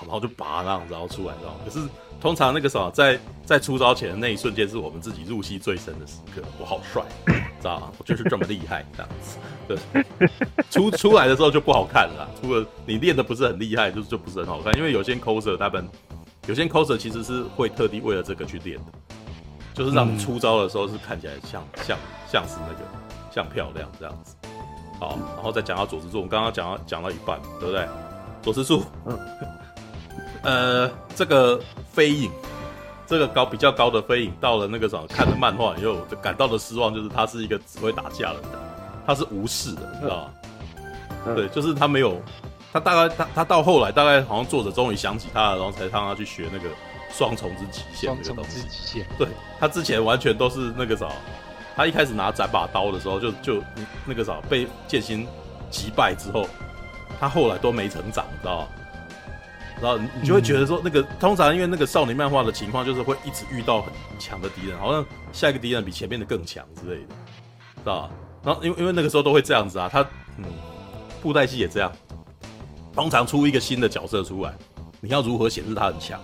[0.00, 1.60] 然后就拔那样子，然后出来，知道吗？
[1.66, 1.86] 可是
[2.18, 6.40] 通常那个时候在在出招前的那一瞬间，是我们自己入戏最深的时刻。
[6.58, 7.92] 我好帅，知道吗？
[7.98, 9.36] 我就是这么厉害，这样子。
[9.68, 9.76] 对，
[10.70, 12.26] 出出来的时候就不好看了。
[12.40, 14.74] 除了你练的不是很厉害，就就不是很好看。
[14.78, 15.86] 因为有些 coser 他们，
[16.46, 18.92] 有些 coser 其实是会特地为了这个去练的，
[19.74, 21.98] 就是让你出招的时候是看起来像像
[22.32, 22.80] 像是那个
[23.30, 24.34] 像漂亮这样子。
[25.04, 27.86] 好，然后再讲到佐之助，我们刚刚讲到讲到一半，对不对？
[28.42, 29.18] 佐之助，嗯，
[30.42, 31.60] 呃，这个
[31.92, 32.30] 飞影，
[33.06, 38.44] 这个高比较高的飞影，到了那个什么看的漫画以后，就感到的失望就是他是一个只会打架的人，
[39.06, 40.30] 他是无视的，你知道吗？
[41.26, 42.18] 嗯、对，就是他没有，
[42.72, 46.68] 他大概他他到后来大概好像作者终于想起他了，然后才让他去学那个
[47.10, 48.60] 双重之极限这个东西。
[48.60, 49.06] 双重之极限。
[49.18, 49.28] 对，
[49.60, 51.08] 他之前完全都是那个啥，
[51.76, 53.62] 他一开始拿斩把刀的时候就就
[54.06, 55.26] 那个啥被剑心
[55.70, 56.48] 击败之后。
[57.20, 58.68] 他后来都没成长，知道吗？
[59.80, 67.08] 然后你就会觉得说，那个、通常因为那个少年漫画的情况，就是会一直遇到很强的敌人，好像下一个敌人比前面的更强之类的，
[67.76, 68.10] 知道吧？
[68.42, 70.00] 然后因为因为那个时候都会这样子啊，他
[70.38, 70.44] 嗯，
[71.22, 71.90] 布袋戏也这样，
[72.92, 74.52] 通常出一个新的角色出来，
[75.00, 76.20] 你要如何显示他很强？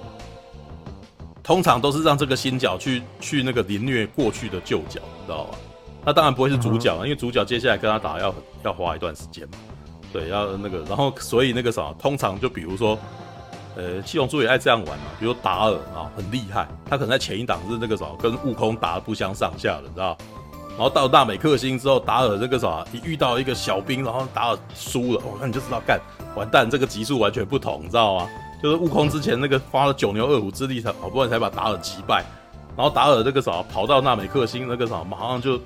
[1.51, 5.59] 通常都是让这个新角去去那个凌虐过去的旧角，你知道吧？
[6.05, 8.33] 那当然不会是主角，了、因为主角接下来跟他打要
[8.63, 9.59] 要花一段时间嘛。
[10.13, 12.97] 对，要那个，然后所以那个啥，通常就比如说，
[13.75, 15.07] 呃，七龙珠也爱这样玩嘛。
[15.19, 20.17] 比如达尔啊，很厉害，他可能在前一档是那个啥，跟悟空打得不相上下的，你知道？
[20.79, 26.01] 然后到大美克星之后，达尔那个啥，一遇到一个小兵，然后达尔输了，哦，那你就知道干
[26.37, 28.29] 完蛋，这个级数完全不同，你知道吗？
[28.63, 32.25] 就是悟空之前那个花了九牛二虎之力才好不容易才把达尔击败，
[32.77, 35.61] 然后达尔那个啥跑到纳美克星那个啥，马上就。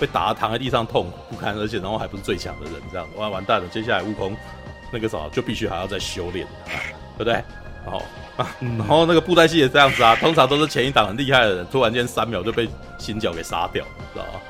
[0.00, 3.68] 被打得躺在地上痛苦不堪，而且然后还不是最强的人，这样完完蛋了。
[3.68, 4.34] 接下来悟空
[4.90, 6.46] 那个啥就必须还要再修炼，
[7.18, 7.34] 对不对？
[7.84, 8.02] 然后
[8.38, 14.40] 啊，然后那个布袋戏也这样子啊，通常都是前一档很厉害的人，突然间三秒就被新角给杀掉，知道吗？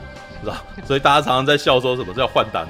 [0.41, 0.55] 知道？
[0.87, 2.65] 所以大家常常在笑说什么叫换挡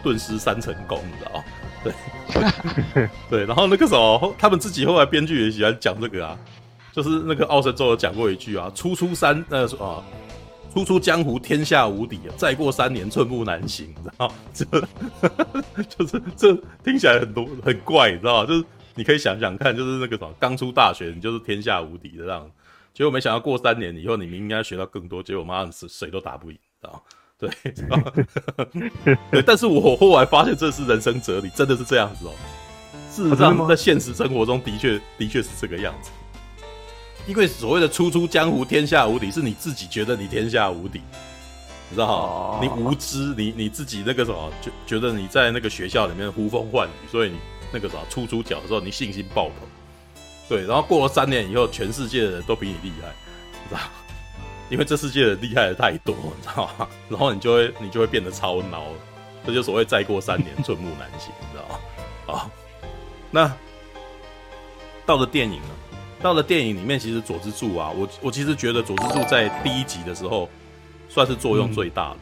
[0.00, 1.44] 顿失三成功，你知道吗？
[1.82, 6.38] 对对，然后那个时候他们自己后来编剧也喜欢讲这个啊，
[6.92, 10.02] 就是那个奥神州有讲过一句啊，初出山那个啊。
[10.72, 12.30] 初出江湖，天下无敌啊！
[12.36, 14.64] 再过三年，寸步难行，你知道这
[15.82, 18.46] 就是这听起来很多很怪，你知道吗？
[18.46, 18.64] 就是
[18.94, 22.48] 你可以想想看，就是那个什么，刚出大学，你就是天下无敌的这样，
[22.94, 27.00] 结果没想到过三年以后，你明明应该学到更多，结果妈的谁都打不赢，知道吗？
[27.40, 27.50] 对，
[29.32, 29.42] 对。
[29.42, 32.32] 但是我后来发现，这是人生哲理，真的是这样子哦。
[33.10, 36.10] 事实上，在现实生活中的确的确是这个样子。
[37.26, 41.00] 因为所谓的初出江湖，天下无敌，是你自己觉得你天下无敌，
[41.88, 42.12] 你知道吗？
[42.12, 47.36] 哦、你无知，你你自己那个什么，就觉得你在那个学校里面呼风唤雨，所以你
[47.72, 49.54] 那个什么初出脚的时候，你信心爆棚。
[50.48, 53.12] 对，然后过了三年以后，全世界的人都比你厉害，
[53.52, 53.80] 你知道？
[54.70, 56.88] 因为这世界的厉害的太多，你知道吗？
[57.08, 58.84] 然后你就会你就会变得超孬，
[59.44, 62.34] 这就所谓再过三年寸步难行，你知道吗？
[62.34, 62.50] 啊，
[63.30, 63.52] 那
[65.04, 65.68] 到了电影了？
[66.22, 70.48] 到了电影里面，其实佐之助啊，我我其实觉得佐之助在第一集的时候
[71.08, 72.16] 算是作用最大的。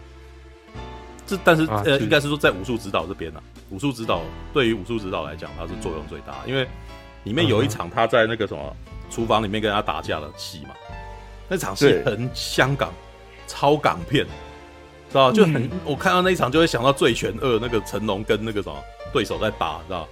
[0.75, 0.81] 嗯、
[1.27, 4.23] 这但是、啊、呃，应该是说在武术指导这边啊，武术指导
[4.55, 6.67] 对于武术指导来讲，他是作用最大，因为
[7.25, 8.75] 里面有一场他在那个什么
[9.11, 10.71] 厨房里面跟他打架的戏嘛，
[11.49, 12.93] 那场戏很香港，
[13.47, 14.25] 超港片，
[15.11, 18.77] 知道就很、嗯、我看到那一场就会想到《醉拳二》那个成龙跟那个什么
[19.13, 20.07] 对手在打，知道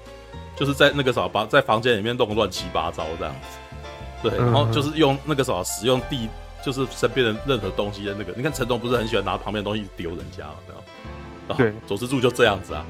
[0.56, 3.58] 就是在那个什么把在房间里面弄乱七八糟这样子。
[4.22, 6.28] 对，然后就是用那个什么使用地，
[6.64, 8.32] 就是身边的任何东西的那个。
[8.34, 10.54] 你看成龙不是很喜欢拿旁边的东西丢人家吗？
[11.46, 12.84] 然后对，佐之助就这样子啊。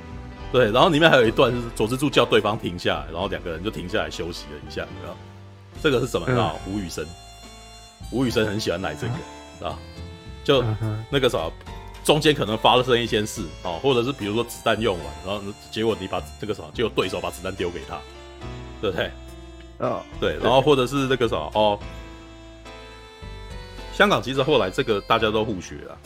[0.53, 4.83] 对，然后里面还有一段是佐之助叫对方停下来，然后两个人就停下来休息了一下。
[4.83, 5.17] 你知道
[5.83, 6.27] 这个是什么？
[6.41, 7.05] 啊、嗯，吴宇森，
[8.11, 9.79] 吴宇森很喜欢来这个，啊，
[10.45, 10.65] 就
[11.11, 11.51] 那个啥，
[12.05, 17.99] 中间可能发生一些事啊，或者是比如说子弹用完，然后结果你把这个什么，结果对手把子弹丢给他，
[18.81, 19.07] 对不对？
[19.79, 21.79] 啊，oh, 对，然后或者是那个什么哦，
[23.93, 25.99] 香港其实后来这个大家都互学了，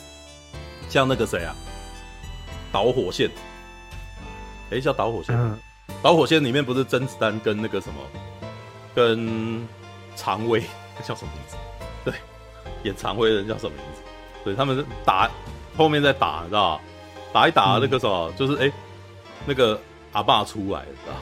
[0.88, 1.54] 像那个谁啊，
[2.72, 3.30] 导火线，
[4.70, 5.56] 哎，叫导火线，嗯、
[6.02, 8.00] 导火线里面不是甄子丹跟那个什么，
[8.92, 9.68] 跟
[10.16, 10.62] 常威
[11.04, 11.56] 叫什么名字？
[12.04, 12.14] 对，
[12.84, 14.02] 演常威的人叫什么名字？
[14.44, 15.30] 对，他们是打
[15.76, 16.80] 后面在打，你知道？
[17.32, 18.72] 打一打那个什么，就是哎，
[19.46, 19.80] 那个
[20.12, 21.14] 阿爸出来，知道。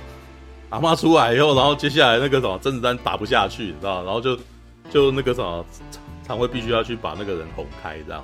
[0.71, 4.38] 阿妈出来以后，然后接下来那个什么甄子丹打不下去，你知道，然后就
[4.91, 5.64] 就那个什么
[6.27, 8.23] 常辉必须要去把那个人哄开，这样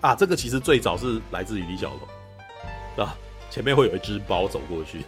[0.00, 2.00] 啊，这个其实最早是来自于李小龙，
[2.96, 3.14] 是吧？
[3.50, 5.04] 前面会有一只包走过去，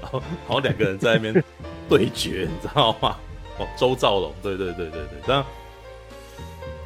[0.00, 1.44] 然 后然后两个人在那边
[1.88, 3.16] 对决，你知道吗？
[3.58, 5.44] 哦，周兆龙，对对对对对，这样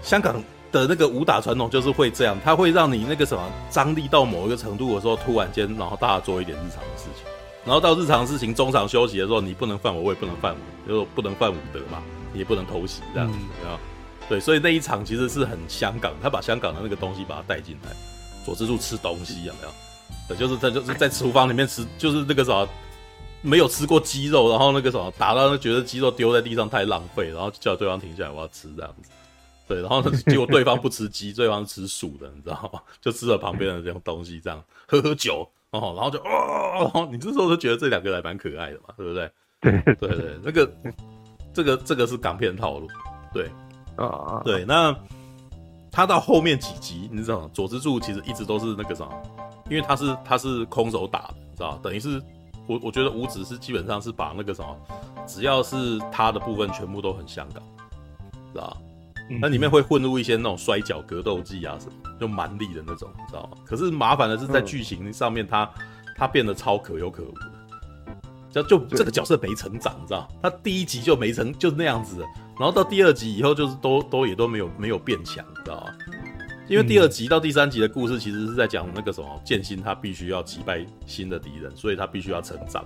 [0.03, 7.25] 香港的那个武打传统就是会这样，它会让你那个什么张力到某一个程度的时候，突然间，然后大家做一点日常的事情，
[7.65, 13.79] 然后到日常事情中场休息的时候，你不能犯我，我也不能犯我，就不能犯武德嘛，你也不能偷袭这样子，啊、嗯，
[14.29, 17.91] 对，所以那一场其实是很香港，他把香港的那个东西把它带进来，
[18.45, 19.69] 佐之助吃东西有没有？
[20.29, 22.67] 对，就是他就是在厨房里面吃，就是那个啥，
[23.41, 29.11] 没有吃过鸡肉，然后那个什么打到那觉得鸡肉丢在地上太浪费，然后叫对方停下来，我要吃这样子。
[29.66, 32.81] 对，然后结果对方不吃鸡，对方吃素的，你知道吗？
[33.01, 39.31] 就吃了旁边的这种东西，这样喝喝酒，哦，然后就哦，然后你这时候就觉得这两个人还蛮可爱的嘛，对不对？
[39.61, 40.72] 对对对，那个
[41.53, 42.88] 这个这个是港片套路，
[43.33, 43.51] 对
[43.96, 44.94] 啊，对，那
[45.90, 47.51] 他到后面几集，你知道吗？
[47.53, 49.22] 佐之助其实一直都是那个什么。
[49.70, 52.20] 因为他是他是空手打的，你知道，等于是
[52.66, 54.77] 我我觉得五指是基本上是把那个什么，
[55.27, 57.62] 只要是他的部分全部都很香港，
[58.53, 58.77] 知道
[59.41, 63.57] 那里面会混入一些那种摔角格斗技啊什么，就蛮力的那种，你知道吗？
[63.65, 65.73] 可是麻烦的是在剧情上面他，他
[66.23, 72.19] 他变得超可有可无的，就就这个角色没成长，你知道，他第一集就没成就是那样子，
[72.59, 75.93] 然后到第二集以后就是都都也都没有没有变强，你知道吗？
[76.69, 82.85] 因为第二集到第三集的故事其实是在讲那个什么剑心，他必须要击败新的敌人，所以他必须要成长，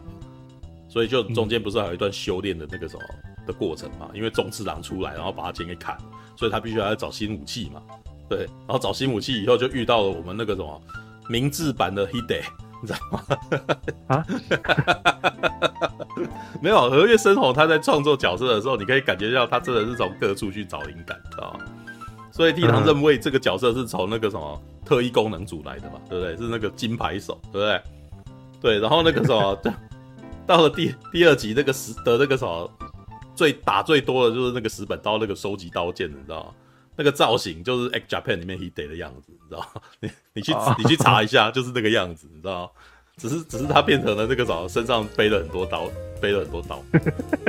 [0.89, 3.03] 所以就中间不是还有一段修炼的那个什么
[3.47, 4.09] 的过程嘛？
[4.15, 5.97] 因为宗次郎出来，然后把他剑给砍，
[6.37, 7.81] 所以他必须要找新武器嘛。
[8.29, 10.83] 对，然后找新武器以后就遇到了我们那个什么
[11.29, 12.43] 明治版的 Hide，
[12.83, 13.23] 你知道吗？
[14.09, 14.27] 啊？
[16.61, 21.61] 没有，和月伸宏他在创作角色的时候，你可以感觉到他真的是从各处去找灵感，知道吗？
[22.33, 26.37] 所以替唐任卫这个角色是从那个什么特异功能组来的嘛，对不对？
[26.37, 27.81] 是那个金牌手，对不对？
[28.61, 29.57] 对，然后那个什么，
[30.47, 32.71] 到了第第二集那个时的那个什么
[33.37, 36.51] 最打最多的就是那个石本刀那个收集刀剑，你知道吗？
[36.97, 39.83] 那个造型就是 X Japan 里面 Hide 的样子，你知道吗？
[40.01, 42.71] 你你去 你去查一下，就是那个样子，你知道吗？
[43.19, 45.89] 只是只是他变成了那个什么身上背了很多刀，
[46.21, 46.83] 背了很多刀，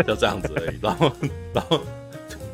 [0.06, 0.78] 就这样子而已。
[0.82, 1.12] 然后
[1.54, 1.80] 然后。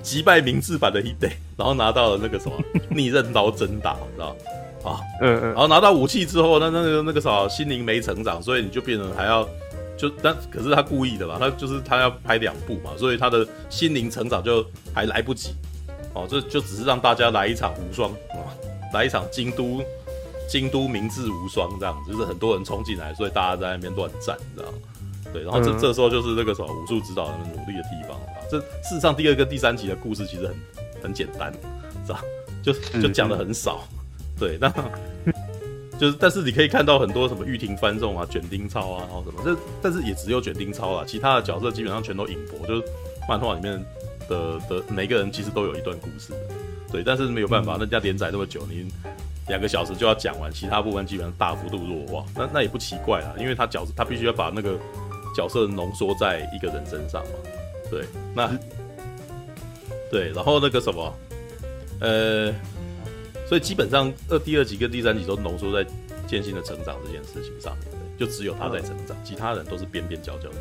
[0.03, 2.57] 击败明治版的 Hide，然后拿到了那个什么
[2.89, 4.35] 逆刃刀真打，你知道
[4.83, 4.99] 啊？
[5.21, 5.43] 嗯嗯。
[5.53, 9.47] 然后拿到武器之后，那那个那个啥心灵没成长，所以你就变成还要
[9.97, 15.53] 就但可是他故意的吧，他就是他要拍两部嘛，所以他的心灵成长就还来不及。
[16.13, 18.45] 哦，这就只是让大家来一场无双啊，
[18.93, 19.81] 来一场京都
[20.47, 24.73] 京都明治无双这样子，就是很多人冲进来，所以大家在那边乱战，你知道？
[25.31, 28.19] 对，然后这这时候就是那个什么武术指导人们努力的地方。
[28.51, 30.55] 这事实上，第二个、第三集的故事其实很
[31.03, 31.51] 很简单，
[32.05, 32.21] 是吧？
[32.61, 33.87] 就就讲的很少，
[34.39, 34.59] 对。
[34.61, 34.71] 那
[35.99, 42.83] 就是，但是你可以看到很多什么玉庭翻众啊、卷丁超啊，然后什么，这但是也只有卷町操啊，其他的角色基本上全都隐薄，就是
[43.29, 43.83] 漫画里面
[44.27, 46.33] 的的每个人其实都有一段故事，
[46.91, 47.03] 对。
[47.03, 48.87] 但是没有办法，人家连载那么久，你
[49.47, 54.77] 两个小时就要讲完，其他部分基本上大幅度弱化，那那也不奇怪啦，因为他角色他必须要把那个
[55.35, 57.31] 角色浓缩在一个人身上嘛。
[57.89, 58.49] 对，那
[60.09, 61.13] 对，然后那个什么，
[61.99, 62.53] 呃，
[63.53, 65.87] 所以基本上二第二集跟第三集都浓缩在
[66.25, 67.87] 剑心的成长这件事情上面，
[68.17, 70.55] 就只有他在成长，其他人都是边边角角的，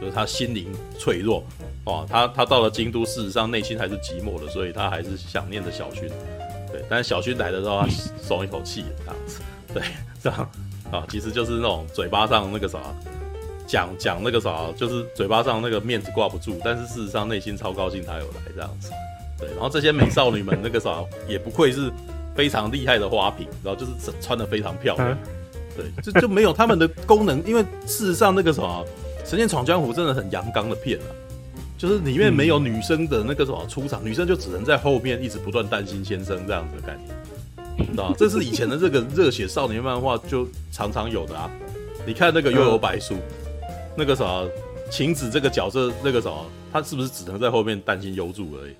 [0.00, 1.42] 就是他心灵脆弱
[1.86, 6.08] 哦，他他到了京都，事实上内心还是寂寞的，所以他还是想念着小薰，
[6.70, 7.88] 对，但是小薰来的时候，他
[8.22, 9.40] 松一口气这样子，
[9.74, 9.82] 对，
[10.22, 10.48] 这样。
[10.92, 12.78] 啊，其实就是那种嘴巴上那个啥。
[13.66, 18.88] 讲讲那个啥，就是嘴巴上那个面子挂不住，但是事实上内心超高兴他有来这样子，
[19.38, 19.48] 对。
[19.50, 21.90] 然后这些美少女们那个啥，也不愧是
[22.34, 25.16] 非常厉害的花瓶，然后就是穿的非常漂亮，
[25.76, 28.84] 对，就就没有他们的功能，因为事实上那个什么
[29.28, 31.08] 《神剑闯江湖》真的很阳刚的片啊，
[31.76, 36.98] 就是里面没有女生的那个什么出场，女生就只能在后面一直不断担心先生这样子的概
[37.76, 41.50] 念，知道这是以前的这个热血少年漫画就常常有的啊，
[42.06, 43.14] 你看那个《幽游白书》。
[44.00, 44.44] 那个啥，
[44.92, 46.30] 晴子这个角色，那个啥，
[46.72, 48.72] 他是不是只能在后面担心幽助而已？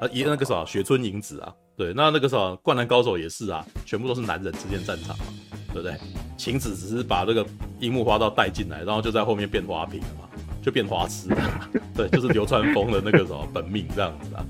[0.00, 5.24] 啊，一那个啥，雪村银子啊，对，那那个啥，灌篮高手也是啊，全部都是男人之间战场嘛，
[5.72, 5.96] 对不对？
[6.36, 7.46] 晴子只是把那个
[7.80, 10.28] 樱木花道带进来，然后就在后面变花瓶了嘛，
[10.62, 14.44] 就变花痴了， 对，就是流川枫的那个什么本命这样子啊，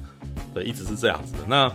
[0.54, 1.38] 对，一直是这样子的。
[1.48, 1.72] 那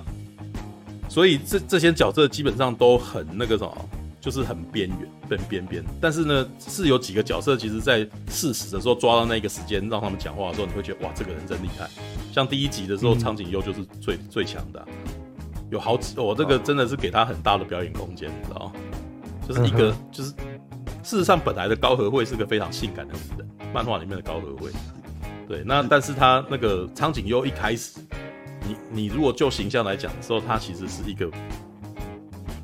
[1.09, 3.89] 所以这这些角色基本上都很那个什么。
[4.21, 4.99] 就是很边缘，
[5.37, 5.83] 很边边。
[5.99, 11.89] 但是呢，是有几个角色，其实在适时的时候抓到那个时间让他们讲话的时候，你会觉得哇，这个人真厉害。
[12.31, 14.85] 像第一集的时候，苍井优就是最最强的，
[15.69, 18.73] 有好几，我、哦、这个真的是给他很大的表演空间，你知道吗？
[19.47, 20.29] 就是一个，就是
[21.03, 24.71] 事实上本来的高和惠是个非常性感的女人，漫画里面的高和惠。
[25.47, 27.99] 对，那但是他那个苍井优一开始，
[28.65, 31.29] 你你如果就形象来讲的时候，她其实是一个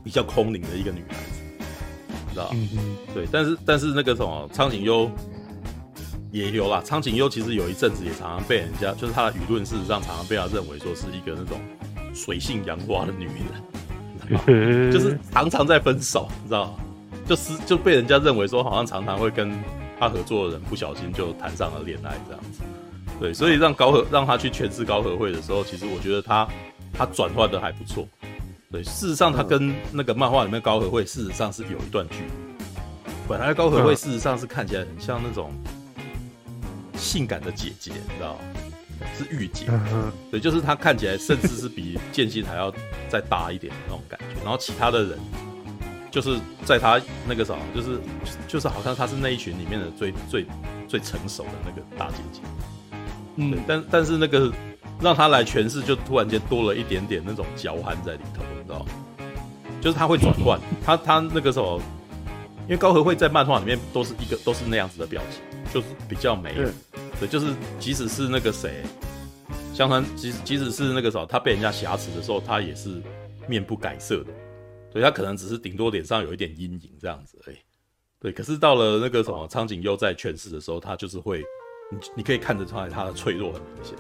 [0.04, 1.16] 比较空灵的一个女孩
[2.38, 2.98] 知道嗯嗯。
[3.14, 5.10] 对，但是但是那个什么苍井优
[6.32, 11.60] 也有啦，苍井优其实有一阵子也常常被人家，就是他的舆论事实上常常被他认为说是一个那种
[12.14, 13.28] 水性杨花的女
[14.46, 16.78] 人， 就是常常在分手，你知道？
[17.26, 19.52] 就是就被人家认为说好像常常会跟
[20.00, 22.62] 他合作的人不小心就谈上了恋爱这样子。
[23.20, 26.48] 对，所以让高和让他去诠释高和会的时候，其实我觉得他
[26.94, 28.08] 他转换的还不错。
[28.72, 32.32] 对，事实上他跟那个漫画里面高和惠事实上是有一段距离。
[33.28, 35.52] 本来高和惠事实上是看起来很像那种
[36.96, 38.40] 性感的姐姐，你知道吗？
[39.18, 39.68] 是御姐。
[40.32, 42.74] 对，就是她看起来甚至是比剑心还要
[43.10, 44.42] 再大一点的那种感觉。
[44.44, 45.18] 然后其他的人
[46.12, 48.00] 就是在她那个什么，就是
[48.48, 50.46] 就是好像她是那一群里面的最最
[50.88, 52.42] 最成熟的那个大姐姐。
[53.38, 54.52] 嗯，但但是那个
[55.00, 58.86] 让他来诠释，就突然间多了一点点那种娇憨在里头，你知道吗？
[59.80, 61.80] 就是他会转换，他他那个时候，
[62.64, 65.42] 因为高和会在漫画里面都是一个都是那样子的表情，
[65.72, 66.54] 就是比较美，
[67.20, 68.84] 对，就是即使是那个谁，
[69.74, 73.02] 香川，即即使是那个时候他被人家挟持的时候，他也是
[73.48, 74.32] 面不改色的，
[74.92, 77.54] 所以他可能只是顶多脸上有一点阴影这样子，哎，
[78.20, 81.44] 对，可是到了那个什么苍井优在诠释的时候，他就是会。
[81.90, 83.96] 你你可以看得出来，他的脆弱很明显，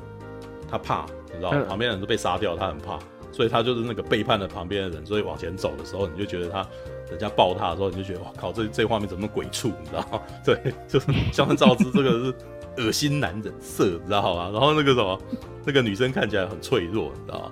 [0.69, 2.99] 他怕，你知道，旁边的人都被杀掉，他很怕，
[3.31, 6.65] 所以他就是那个背叛了旁边的人，所以往前走的时候，你就觉得他，
[7.09, 10.21] 人家抱他的时候，你就觉得哇靠，这这画面怎么鬼畜，你知道吗？
[10.43, 12.35] 对，就是香川照之这个是
[12.77, 14.49] 恶心男人色，你知道吗？
[14.51, 15.19] 然后那个什么，
[15.65, 17.51] 那个女生看起来很脆弱，你知道吗？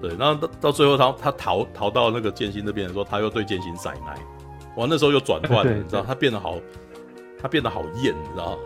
[0.00, 4.18] 对，然后到到最后他他逃逃到那个剑心那边的时候，他又对剑心甩奶，
[4.76, 6.58] 哇，那时候又转换了，你知道， 他变得好，
[7.40, 8.58] 他变得好艳，你知道。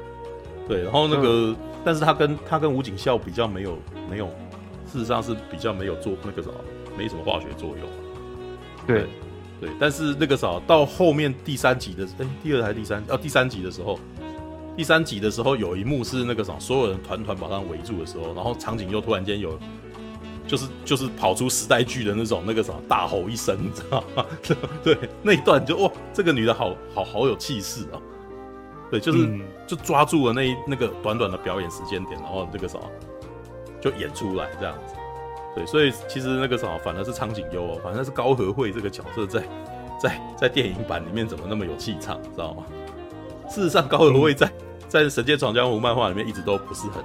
[0.71, 3.77] 对，然后那个，嗯、但是他跟他跟吴景孝比较没有
[4.09, 4.27] 没有，
[4.87, 6.55] 事实上是比较没有做那个什么，
[6.97, 7.89] 没什么化学作用。
[8.87, 9.07] 对
[9.61, 13.03] 对，但是那个啥，到后面第三集的，哎，第二还是第三？
[13.09, 13.99] 哦、啊，第三集的时候，
[14.77, 19.59] 第三集的时候有一幕是那个啥，所有人团团把他围住的时候，然后场景又突然间有，
[20.47, 24.25] 就是就是跑出时代剧的那种那个啥，大吼一声，你知道吗？
[24.85, 27.99] 对，那一段就哇，这个女的好好好有气势啊。
[28.91, 32.85] 对，就是、嗯、就抓住了那一那个短短的表演时间点，然后这个什么
[33.81, 34.95] 就演出来这样子。
[35.55, 39.43] 对，所以其实那个什么反而是苍井优哦，反正是高和惠这个角色在
[40.01, 42.65] 在在电影版里面怎么那么有气场，知道吗？
[43.49, 44.53] 事实上，高和惠在、嗯、
[44.89, 47.05] 在《神剑闯江湖》漫画里面一直都不是很，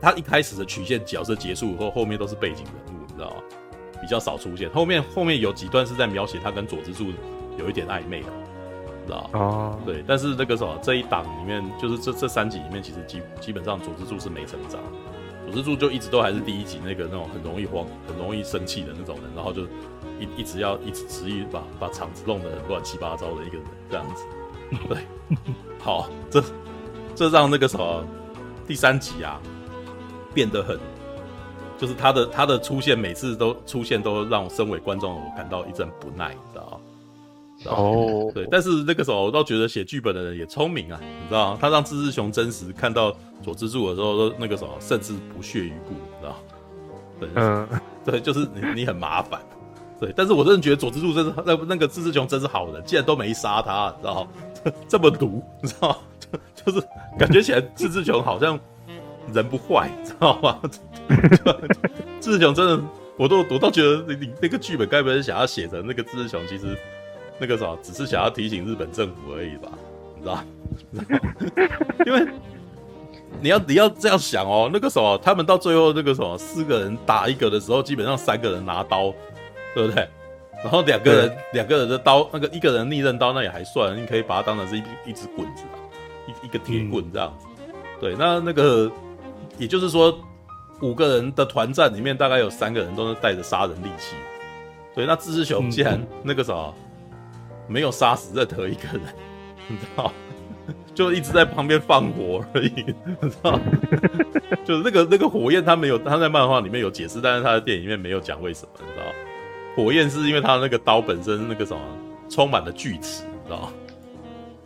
[0.00, 3.36] 他一开始的曲线角色结束以后，后面都是背景人物，你知道吗？
[4.00, 4.70] 比较少出现。
[4.70, 7.06] 后面后面有几段是在描写他跟佐之助
[7.58, 8.28] 有一点暧昧的。
[9.06, 14.80] 知道哦，对，但是那个什么这一档里面，就是这这三集里面，其实基基本上佐之助是没成长，
[15.46, 19.62] 佐之助就一直都还是第一集那个那种很容易慌、很容易生气的那种人，然后就
[20.18, 24.24] 一一直要一直执意把把场子弄得很乱七八糟的一个人这样子。
[24.88, 24.98] 对，
[25.78, 26.42] 好，这
[27.14, 28.04] 这让那个什么
[28.66, 29.40] 第三集啊
[30.32, 30.78] 变得很，
[31.76, 36.80] 就是他的他的出现每次都出现都让我身为观众我感到一阵不耐，你知道吗？
[37.66, 38.32] 哦，oh.
[38.32, 41.58] 对，但是那个时候我倒觉得写剧本的人也聪明啊，你知道？
[41.60, 46.36] 他让志志雄真实看到佐之助的时候，那个时候甚至不屑一顾，你知道？
[47.20, 47.68] 对，嗯，
[48.04, 49.38] 对，就是 你你很麻烦，
[50.00, 54.28] 对，但是我真的觉得佐之助真是那那个志志雄真是好人，竟然都没杀他，你知道？
[54.88, 55.96] 这么毒，你知道？
[56.64, 56.86] 就就是
[57.18, 58.58] 感觉起来志志雄好像
[59.34, 60.58] 人不坏，你知道吗？
[62.20, 62.82] 志志雄真的，
[63.18, 66.74] 我都我倒觉得你你那个剧本该不会是想要写成那个志志雄其实。
[67.40, 69.70] 那个啥，只是想要提醒日本政府而已吧，
[70.14, 70.44] 你知道？
[72.06, 72.26] 因为
[73.40, 79.12] 你要你要这样想哦，那个什么，他们到最后那个什么，四个人打一个的时候，基本上三个人拿刀，
[79.74, 80.06] 对不对？
[80.62, 85.78] 然后两个人两个人的刀，那个一个人逆刃刀那也还算，你可以把它当成是一一只棍子吧，
[86.26, 87.46] 一一个铁棍这样子。
[87.98, 88.90] 对，那那个
[89.56, 90.18] 也就是说，
[90.82, 94.14] 五个人的团战里面，大概有三个人都是带着杀人利器。
[94.94, 96.70] 对，那自志雄既然那个啥。
[97.70, 99.02] 没有杀死任何一个人，
[99.68, 100.12] 你知道，
[100.94, 102.72] 就一直在旁边放火而已，
[103.22, 103.58] 你知道，
[104.64, 109.04] 就是那个那个火焰，他没有，他在漫画里面有解释，但是他的电影里面没有讲为什么，你知道，
[109.76, 111.80] 火焰是因为他那个刀本身那个什么
[112.28, 113.72] 充满了锯齿，你知道吗？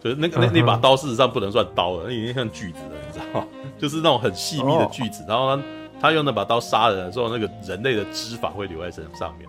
[0.02, 3.46] 就是那个那那把刀事实上不能算刀了，那已经像锯子了，你知道？
[3.78, 5.24] 就是那种很细密的锯子。
[5.26, 5.62] 然后他
[6.00, 9.48] 他用那把刀杀人的时候，那个人类的脂肪会留在身上面，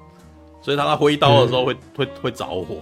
[0.61, 2.77] 所以他他挥刀的时候会、嗯、会会着火。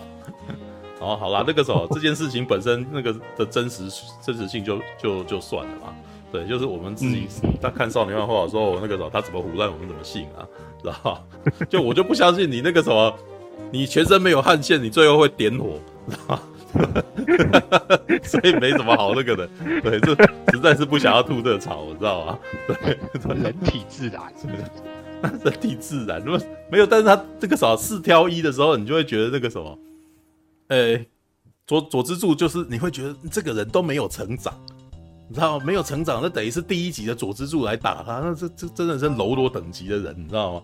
[1.04, 3.84] 哦，好啦，那个时候 这件事情本身那个的真实
[4.26, 5.94] 真实性就就就算了嘛。
[6.32, 7.28] 对，就是我们自己
[7.62, 10.48] 在看少年漫画的时候，那个时候他怎么胡乱，我们怎么信啊？
[10.82, 11.22] 知道吧？
[11.70, 13.14] 就我就不相信你那个什么，
[13.72, 15.78] 你全身没有汗腺，你最后会点火，
[16.10, 16.44] 知道吧？
[18.24, 19.48] 所以没什么好那个的。
[19.84, 20.16] 对，这
[20.54, 22.40] 实在是不想要吐这槽，知道吗？
[22.68, 22.98] 对，
[23.36, 25.50] 人体自然 是不是？
[25.50, 26.42] 人体自然，如果
[26.72, 29.78] 没有，但是他这个什么四挑一的时候，你就会觉得那个什么。
[30.68, 31.10] 呃、欸，
[31.68, 34.54] 佐佐之助就是你会觉得这个人都没有成长，
[35.28, 35.66] 你知道吗？
[35.66, 40.62] 没有成长，那等于是第一集的佐之助来打他，那这这真的是喽啰等级的人，你知道吗？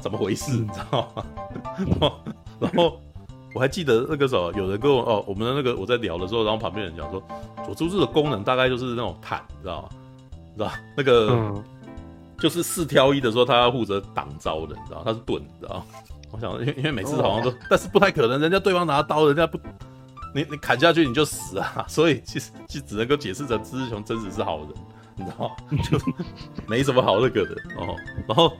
[0.00, 0.52] 怎么回事？
[0.52, 1.12] 你知道
[2.00, 2.12] 吗？
[2.58, 3.00] 然后
[3.54, 7.22] 我还记得那个时候有人跟我哦，我们的那个我在聊的时候，然后旁边人讲说，
[7.64, 9.88] 佐之助的功能大概就是那种坦，你知道吗？
[10.52, 11.62] 你知道那个
[12.38, 15.84] 就是四挑一的时候，他要负责挡招的，你知道他是盾，你知道。
[16.32, 19.58] 我想，因为因为每次好像都，但是不太可能，人家对方拿刀，人家不，
[20.34, 24.68] 你你砍下去你就死啊， 所以其实就只能够解释成知识熊真实是好人，
[25.16, 25.56] 你知道吗？
[25.90, 25.98] 就
[26.66, 27.96] 没什么好那个的哦。
[28.28, 28.52] 然后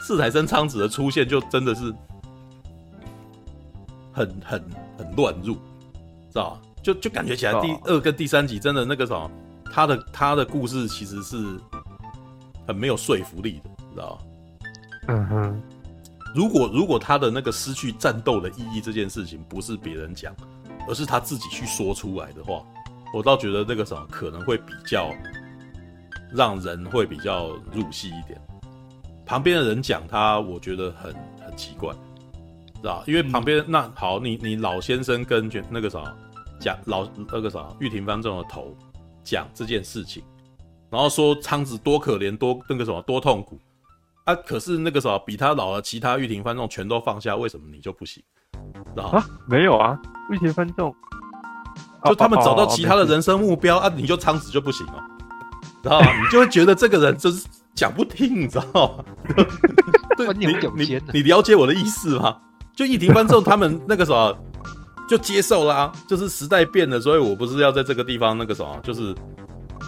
[0.00, 1.92] 四海生苍子的出现就真的是
[4.12, 4.64] 很很
[4.96, 6.60] 很乱入，知道吧？
[6.82, 9.30] 就就感觉起来第二跟第三集真的那个什么，
[9.72, 11.36] 他的他的故事其实是
[12.66, 14.18] 很没有说服力的，你知道吗？
[15.08, 15.62] 嗯哼。
[16.38, 20.32] 如果如果他的那个失去战斗的意义这件事情不是别人讲，
[20.86, 22.62] 而是他自己去说出来的话，
[23.12, 25.12] 我倒觉得那个什么可能会比较
[26.32, 28.40] 让人会比较入戏一点。
[29.26, 31.12] 旁边的人讲他，我觉得很
[31.44, 31.92] 很奇怪，
[32.76, 33.02] 知道？
[33.08, 36.14] 因为旁边、嗯、那好，你你老先生跟那个啥
[36.60, 38.76] 讲老那个啥玉庭方正的头
[39.24, 40.22] 讲这件事情，
[40.88, 43.58] 然后说苍子多可怜多那个什么多痛苦。
[44.28, 44.34] 啊！
[44.46, 48.22] 可是那个时候比他老的其他玉庭番众全都放下，为什么你就不行？
[48.52, 49.24] 知道啊？
[49.48, 49.98] 没有啊，
[50.30, 50.94] 玉庭番众
[52.04, 55.00] 就他们找到其他的人生目标啊，你就苍子就不行哦，
[55.82, 56.06] 知道吗？
[56.22, 59.04] 你就会觉得这个人就是讲不听，你知道吗？
[60.18, 62.36] 对，你你你了解我的意思吗？
[62.76, 64.36] 就玉庭番众他们那个时候
[65.08, 69.14] 就接受啦、啊，就是时代变了，所以我不是要在这个地方那个什么，就是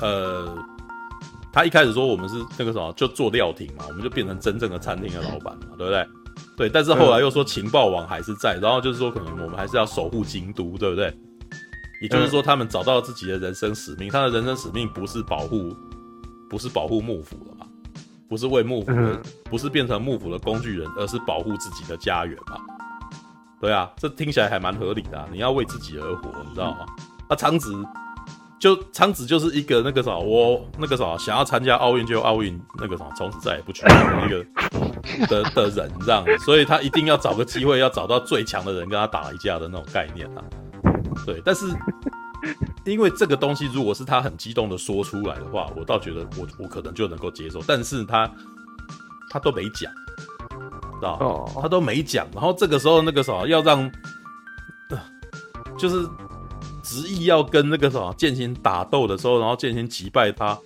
[0.01, 0.57] 呃。
[1.53, 6.07] 他一开始说我们是那个什么，就做料亭嘛，我们就变成真正的餐厅的老板嘛，对不对？
[6.57, 11.13] 对，但是后来又说情报网还是在，然后就是说可能我们还是要守护京都，对不对？
[12.01, 15.77] 也就是说他们找到了自己的人生使命，他的人生使命不是保护，
[16.49, 17.67] 不是保护幕府了嘛，
[18.29, 22.59] 不是为幕府的，不是变成幕府的工具人，而是保护自己的家园嘛。
[23.61, 26.87] 对啊，这听起来还蛮合理的啊，你要为自己而活，你知道吗？
[27.29, 27.75] 那苍紫。
[28.61, 34.45] 就苍紫就是一个那个啥，我那个啥想要参加奥运就奥运那个啥，从此再也不去那个
[35.29, 40.45] 的的人这样，所以他一定要找个机会，要找到最强的人跟他打一架的那种概念啊。
[41.25, 41.67] 对，但是
[42.85, 47.63] 因为这个东西，如果是他很激动的说出来的话，我倒觉得我我可能就能够接受。
[47.67, 48.31] 但是他
[49.31, 49.91] 他都没讲，
[50.51, 53.91] 知道他都没讲，然后这个时候那个啥要让，
[55.79, 56.07] 就是。
[56.91, 60.59] 执意要跟那个什么剑心打斗的时候，然后剑心击败他，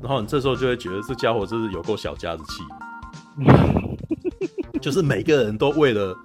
[0.00, 2.62] 然后你这时候就会觉得这家伙真是有够小家子气。
[4.80, 6.16] 就是每个人都为了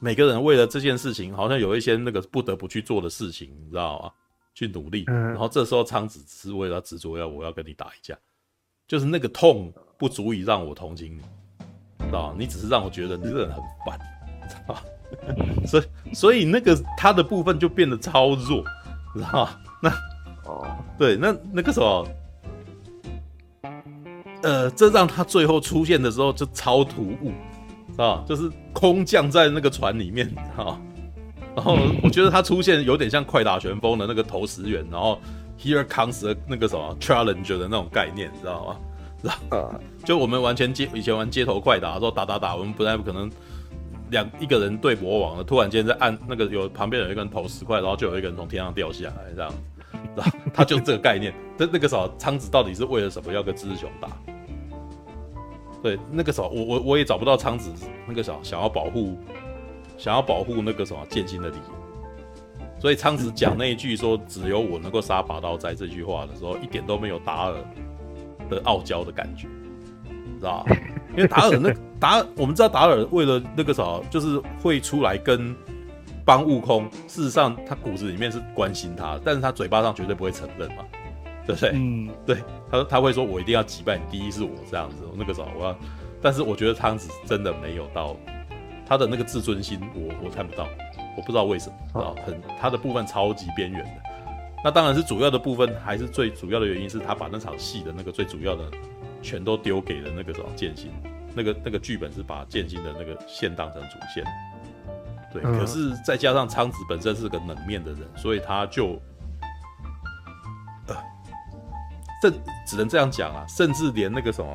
[0.00, 4.10] 每个人为了这件事情，好像有一些那个不得不去做的事情，你知道吗？
[4.54, 5.04] 去努力。
[5.06, 8.18] 然后这时候苍子只是为了执着要我要跟你打一架，
[8.88, 11.22] 就是那个痛不足以让我同情你，
[12.06, 12.34] 知道吗？
[12.36, 13.96] 你只是让我觉得你这个人很烦，
[14.48, 14.80] 知道吗？
[15.66, 18.62] 所以，所以那个他的部分就变得超弱，
[19.14, 19.50] 知道吗？
[19.82, 19.90] 那
[20.44, 20.66] 哦，
[20.98, 22.08] 对，那那个什么，
[24.42, 27.32] 呃，这让他最后出现的时候就超突兀，
[28.00, 30.80] 啊，就是空降在那个船里面，啊，
[31.54, 35.20] 然后我觉得他出现有点像快打旋风的那个投石员，然后
[35.58, 38.76] Here comes 的那个什么 Challenger 的那种概念，知道吗？
[39.20, 43.28] 知道，就我们完全街以前玩街头快打的时候，打打打，我们不太不可能。
[44.10, 49.52] 两一个人对魔王了，突然间在按那个有旁边有一个人投十块，然后就有一个人从天上掉下来，这样，
[50.16, 51.34] 然后他就这个概念。
[51.56, 54.08] 那那个时候苍子到底是为了什么要跟志雄打？
[55.82, 57.72] 对，那个时候我我我也找不到苍子
[58.06, 59.16] 那个时候想要保护
[59.96, 62.80] 想要保护那个什么剑心的理由。
[62.80, 67.54] 所以苍子讲那一句说只有我能够杀拔刀斋这句话的时候，一点都没有达尔
[68.48, 69.48] 的傲娇的感觉，
[70.38, 70.76] 知道吧？
[71.10, 75.54] 因为达尔那达尔，我们知道达尔为了那个啥，就是会出来跟
[76.24, 76.88] 帮悟空。
[77.06, 80.84] 事实上，他骨子里面是关心他，但是他嘴巴上绝对不会承认嘛，
[81.46, 81.72] 对不对？
[81.74, 82.36] 嗯，对，
[82.70, 85.76] 他他会说：“我一定要击败你，第一是我这样子。”那个啥，我要，
[86.22, 88.14] 但是我觉得汤子真的没有到
[88.86, 90.68] 他的那个自尊心，我我看不到，
[91.16, 93.90] 我不知道为什么啊，很他的部分超级边缘的。
[94.64, 98.64] 那当然是主要的部分，还是最主要的原因是他把那场戏的那个最主要的。
[99.22, 100.90] 全都丢给了那个什么剑心，
[101.34, 104.24] 那个那个剧本是把剑心的那个线当成主线，
[105.32, 105.42] 对。
[105.42, 109.00] 可是再加上苍子本身是个冷面的人，所以他就，
[110.86, 110.96] 呃，
[112.22, 112.30] 这
[112.66, 113.44] 只能这样讲啊。
[113.48, 114.52] 甚至连那个什么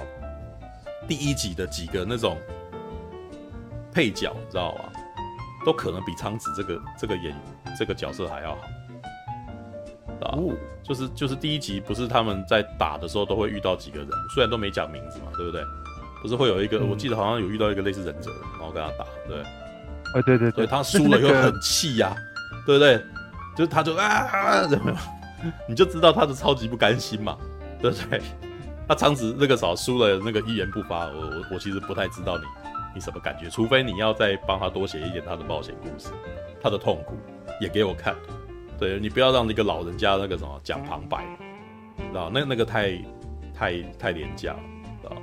[1.08, 2.38] 第一集的几个那种
[3.92, 4.82] 配角，你知道吗？
[5.66, 7.34] 都可能比苍子这个这个演
[7.80, 8.62] 这个角色还要好。
[10.22, 10.54] 哦，
[10.84, 15.62] 就是就是第一集不是他们在打的时候都会遇到几个人，虽然都没讲名字嘛，对不对？
[16.22, 22.16] 不是会有一个，嗯、我记得好像有遇到一个类似忍者，然后跟他打，对，哦对对对，他输了又很气呀，
[22.66, 22.98] 对不对？
[23.58, 24.96] 就是他就啊，怎么，
[25.68, 27.38] 你就知道他是超级不甘心嘛，
[27.82, 28.22] 对不对？
[28.88, 32.44] 他苍紫那个时候输了，那个一言不发，我我我其实不太知道你
[32.96, 36.08] 你什么感觉，除非你要再帮他多写一点他的冒险故事，
[36.62, 37.18] 他的痛苦
[37.60, 38.16] 也给我看。
[38.80, 41.24] 对，你不要让那个老人家那个什么讲旁白，
[41.98, 42.92] 知道那那个太
[43.54, 44.60] 太太廉价了，
[45.02, 45.16] 知道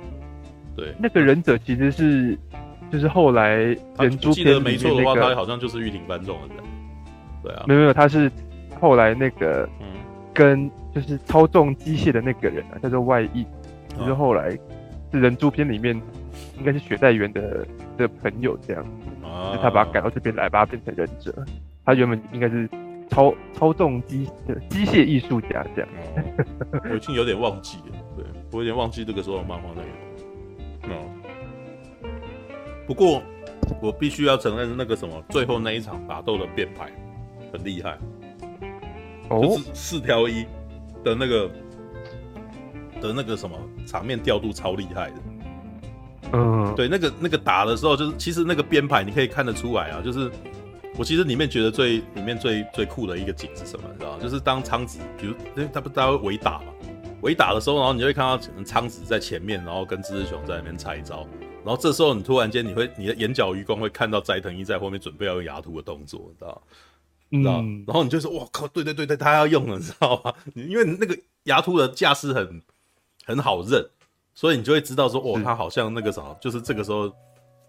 [0.75, 2.37] 对，那个忍者其实是
[2.91, 3.55] 就是后来
[3.99, 6.63] 人珠记得没错的话，他好像就是玉庭繁重的人。
[7.43, 8.31] 对啊，没有没有，他是
[8.79, 9.87] 后来那个嗯，
[10.33, 13.45] 跟就是操纵机械的那个人啊，叫做外翼，
[13.97, 14.51] 就是后来
[15.11, 15.99] 是人猪篇里面
[16.57, 17.65] 应该是雪代原的
[17.97, 18.83] 的朋友这样，
[19.23, 21.33] 啊，就他把他改到这边来，把他变成忍者。
[21.83, 22.67] 他原本应该是。
[23.11, 29.81] 操操纵机的机械艺术家这样，哦，我已经有点忘记了，对，我有点忘记这个时候的漫画内
[30.87, 30.97] 容。
[30.97, 32.09] 哦，
[32.87, 33.21] 不过
[33.81, 36.89] 我必须要承认，那个什么最后那一场打斗的编排
[37.51, 37.97] 很厉害，
[39.29, 40.45] 哦，就是四条一
[41.03, 41.51] 的那个
[43.01, 45.15] 的那个什么场面调度超厉害的。
[46.31, 50.31] 嗯，对，那个那个打的时候，就是其实那个编排你可以看得出来啊，就是。
[50.97, 53.87] 我其实里面觉得最里面最最酷的一个景是什么？
[53.91, 54.19] 你知道吗？
[54.21, 56.73] 就是当苍紫，比如因为他不他会围打嘛，
[57.21, 61.25] 围打的时候，然后你就会看到可能苍紫在前面，然后跟志志雄在那边拆招，
[61.63, 66.61] 然后这时候你突然间你会你的眼角余光会看到斋藤一在后面准备要用牙突的动作，你知道？
[67.31, 67.53] 嗯、知道？
[67.87, 70.33] 然后你就说：“哇靠，对对对对，他要用了，你知道吗？
[70.53, 72.61] 因为那个牙突的架势很
[73.25, 73.83] 很好认，
[74.35, 77.09] 所以你就会知道说，哦，他好像那个什么，就是这个时候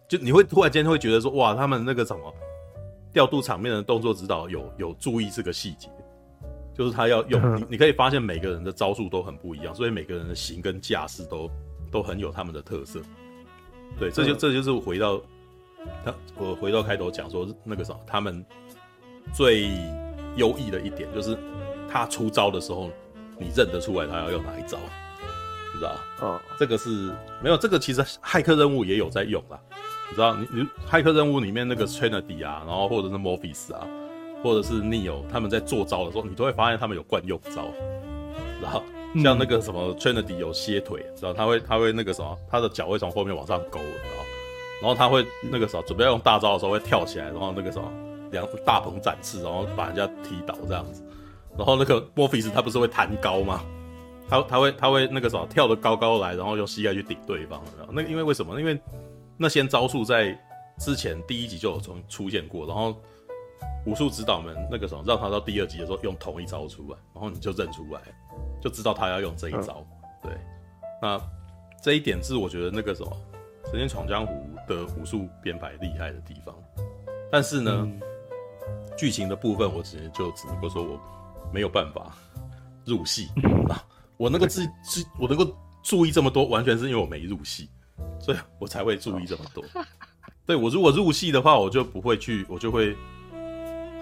[0.08, 2.34] 就你会突然间会觉得说，哇，他们那个什么。”
[3.12, 5.88] 调度场面的动作指导有有注意这个细节，
[6.74, 11.50] 就是他要用你，你可以发现每个人的招数都很不一样，所以每个人的型跟架势都
[11.90, 13.00] 都很有他们的特色。
[13.98, 15.20] 对，这就这就是回到
[16.04, 18.44] 他，我回到开头讲说那个什么，他们
[19.34, 19.70] 最
[20.36, 21.36] 优异的一点就是
[21.90, 22.90] 他出招的时候，
[23.38, 24.78] 你认得出来他要用哪一招，
[25.74, 26.00] 你知道吗？
[26.22, 29.60] 嗯，这个是没有，这个其实骇客任务也有在用啦。
[30.12, 33.86] 你知道，你你骇客任务里面那个 Trinity 啊，然后或者是 Morpheus 啊，
[34.42, 37.64] 或者是 Neo，他们在做招的时候，你都会发现他们有惯用招。
[38.60, 38.82] 然后
[39.22, 44.24] 像那个什么 Trinity 有歇腿，知道他会他会那个什么，他的脚会从后面往上勾，然后
[44.82, 47.90] 然后他会那个什么，准备要用大招的时候会跳起来，然后那个什么
[48.32, 51.02] 两大鹏展翅，然后把人家踢倒这样子。
[51.56, 53.62] 然后那个 Morpheus 他不是会弹高吗？
[54.28, 57.62] 他他会他会那个什么跳得高高来，然后用膝盖去顶对方。
[57.78, 58.60] 然后那个因为为什么？
[58.60, 58.78] 因为
[59.37, 60.39] 那些招数在
[60.78, 62.97] 之前第一集就有从出现过，然后
[63.87, 68.01] 武术指导们那个什么让他到第二集的时候用同一招出来，然后你就认出来，
[68.61, 69.85] 就知道他要用这一招。
[70.22, 70.33] 对，
[71.01, 71.20] 那
[71.83, 73.16] 这一点是我觉得那个什么
[73.70, 74.33] 《神剑闯江湖》
[74.68, 76.55] 的武术编排厉害的地方。
[77.30, 77.89] 但是呢，
[78.97, 81.01] 剧、嗯、情的部分我只能就只能够说我
[81.53, 82.14] 没有办法
[82.85, 83.28] 入戏
[83.68, 83.85] 啊。
[84.16, 85.45] 我那个字是我能够
[85.83, 87.68] 注意这么多，完全是因为我没入戏。
[88.18, 89.64] 所以我才会注意这么多。
[90.45, 92.97] 对，我如果入戏的话，我就不会去，我就会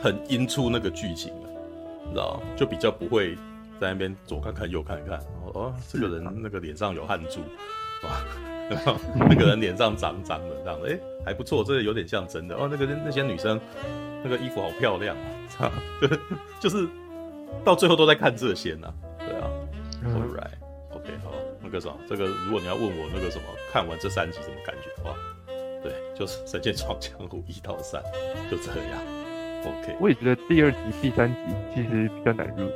[0.02, 1.50] 很因出那个剧情了，
[2.06, 3.34] 你知道就比较不会
[3.78, 5.18] 在那边左看看右看看。
[5.52, 7.40] 哦，这个人那个脸上有汗珠，
[8.04, 8.22] 哇，
[9.14, 12.56] 那个人脸上脏脏的这样子，哎、欸，还不错，这个有点像真的。
[12.56, 13.60] 哦，那个那些女生
[14.22, 15.14] 那个衣服好漂亮
[15.58, 15.70] 啊，
[16.00, 16.20] 就是
[16.60, 16.88] 就是
[17.64, 18.94] 到最后都在看这些呢、啊。
[19.18, 19.50] 对啊
[20.06, 20.69] ，All 好。
[21.70, 25.14] 那个什么，这个如果你要问我那个什么，看完这三集什么感觉的话，
[25.84, 28.02] 对，就是《神剑闯江湖》一到三，
[28.50, 29.00] 就这样。
[29.62, 31.38] OK，我也觉得第二集、第三集
[31.72, 32.68] 其实比较难入，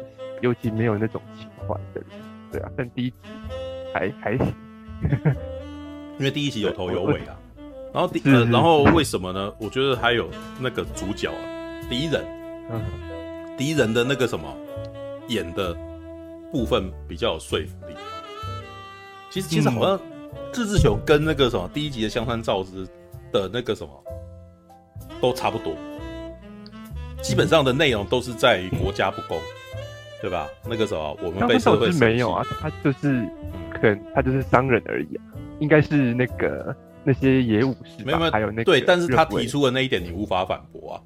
[0.42, 2.06] 尤其没有那种情怀的人。
[2.52, 3.16] 对啊，但第一集
[3.92, 4.54] 还还行。
[6.18, 7.36] 因为第一集有头有尾啊。
[7.92, 9.52] 然后第呃，然后为什么呢？
[9.58, 10.28] 我觉得还有
[10.60, 11.40] 那个主角啊，
[11.90, 12.24] 敌人，
[13.58, 14.56] 敌人的那个什么
[15.26, 15.76] 演的
[16.52, 17.94] 部分比较有说服力。
[19.34, 20.00] 其实其实好像
[20.52, 22.86] 志志雄跟那个什么第一集的香川照之
[23.32, 23.90] 的那个什么
[25.20, 25.74] 都差不多，
[27.20, 29.36] 基本上的内容都是在于国家不公，
[30.20, 30.46] 对吧？
[30.64, 33.28] 那个什么我们被社会没有啊，他就是
[33.72, 35.24] 可能他就是商人而已啊，
[35.58, 36.72] 应该是那个。
[37.06, 40.96] 那些野武士没有没有，还有那个对，但是他提出的那一点你无法反驳啊，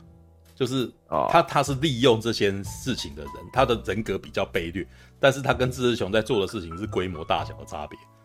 [0.54, 0.88] 就是
[1.28, 4.86] 他他是利用这些事情的人，他的人格比较卑劣，
[5.18, 8.17] 但是他跟志志雄在做的事情是规模大小的差别，你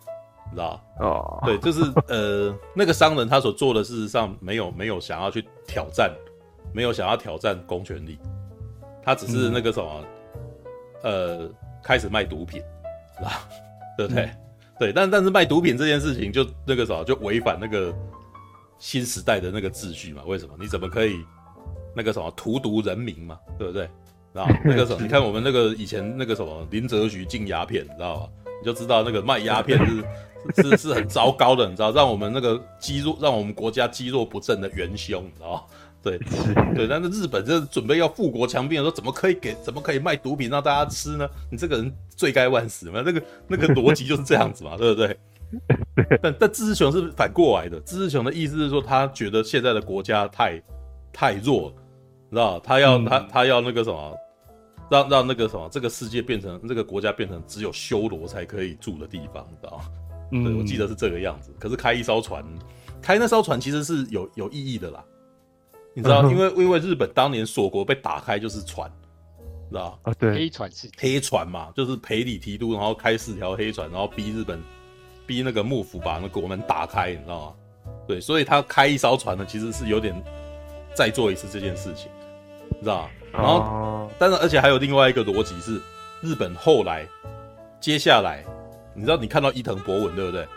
[0.54, 6.14] 知道哦，对，就是呃，那个商人他所做的事实上没有没有想要去挑战，
[6.74, 8.18] 没有想要挑战公权力，
[9.04, 10.06] 他只是那个什么，
[11.04, 11.50] 嗯、呃，
[11.84, 12.62] 开始卖毒品，
[13.18, 13.48] 是吧？
[13.98, 14.24] 对不对？
[14.24, 14.38] 嗯
[14.80, 17.94] 对，但但是卖毒品这件事情就那个什么，就违反那个
[18.80, 20.24] 新时代的那个秩序嘛？
[20.26, 20.56] 为什么？
[20.60, 21.24] 你怎么可以
[21.96, 23.40] 那个什么荼毒人民嘛？
[23.58, 23.88] 对不对？
[24.34, 28.30] 然后那个什么， 你看我们那个以前那个什么林则徐禁鸦片，你知道吧？
[28.64, 29.78] 你就知道那个卖鸦片
[30.56, 35.64] 是是是很糟糕的，你知道，让我们那个积弱，让我们国家积弱不振的元凶，你知道吧？
[36.02, 36.18] 对
[36.74, 39.54] 对，但是日本这准备要富国强兵的时候，怎么可以给？
[39.62, 41.28] 怎么可以卖毒品让大家吃呢？
[41.52, 43.04] 你这个人罪该万死嘛！
[43.06, 45.18] 那个那个逻辑就是这样子嘛，对不对？
[46.22, 50.62] 但但志志雄是反过来的，志志雄的意思是说，他觉得现在的国家太
[51.14, 51.76] 太弱了，
[52.32, 54.14] 知道他要、嗯、他他要那个什么，
[54.94, 59.86] 让让那个什么，这个世界变成这个国家变成只有修罗才可以住的地方，知道吗？
[60.32, 61.52] 嗯，对，我记得是这个样子。
[61.60, 62.46] 可是开一艘船，
[63.02, 65.04] 开那艘船其实是有有意义的啦。
[65.96, 68.92] 你知道，因为因为日本当年锁国被打开就是船，
[69.70, 74.62] 知道啊，对，黑船是黑船嘛，就是赔礼提督，然后开四条黑船，然后逼日本，
[75.26, 77.56] 逼那个幕府把那国门打开，你知道吗？
[78.08, 80.16] 对，所以他开一艘船呢，其实是有点
[80.96, 82.10] 再做一次这件事情，
[82.70, 83.10] 你知道吗？
[83.34, 85.82] 然后，哦、但是而且还有另外一个逻辑是，
[86.22, 87.06] 日本后来
[87.82, 88.46] 接下来，
[88.94, 90.48] 你知道你看到伊藤博文对不对？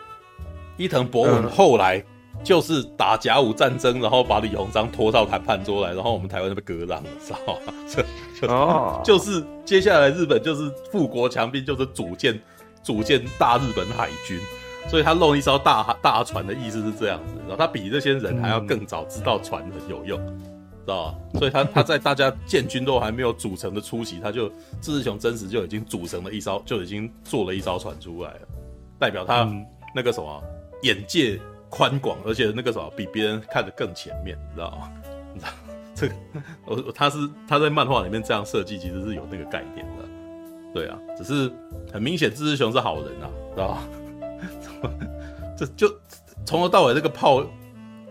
[0.77, 1.99] 伊藤博文后来。
[1.99, 2.05] 嗯
[2.45, 7.73] 就是打甲午战争，然后把李鸿章拖到谈判桌来，然后我们台湾就被割让了，知道吗？
[8.39, 12.39] 就哦，就是接下来日本就是富国强兵，就是组建
[12.83, 14.39] 组建大日本海军，
[14.87, 20.56] 所以他弄一艘大大船的意思是这样子，然后他比这些人还要更早知道船很有用，嗯、
[20.87, 21.39] 知道吧？
[21.39, 24.49] 所以他他在大家建军都还没有组成的初期，他就
[24.81, 28.41] 志志雄真实就已经组成了一艘，就已经做了一艘船出来了，
[28.99, 29.47] 代表他
[29.95, 30.43] 那个什么
[30.83, 31.39] 眼界。
[31.69, 34.93] 宽广，而且那个什么比别人看得更前面，你知道吗？
[35.35, 35.53] 你知道
[35.97, 36.15] 这个，
[36.65, 40.05] 我他是他在漫画里面这样设计，其实是有那个概念的。
[40.73, 41.53] 对啊，只是
[41.93, 43.83] 很明显，志志雄是好人啊，知道吗？
[45.59, 45.89] 这就
[46.47, 47.45] 从头到尾那个炮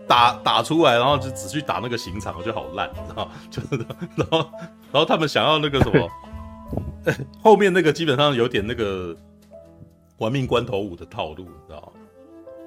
[0.06, 3.30] 打打出来，然后就只去打那个刑场，我觉得好烂，你知道？
[3.50, 3.86] 就是
[4.16, 4.38] 然后
[4.92, 6.08] 然后他们想要那个什么，
[7.42, 9.16] 后面那个基本上有点那个
[10.18, 12.00] 玩命关头五的套路，你知道吗？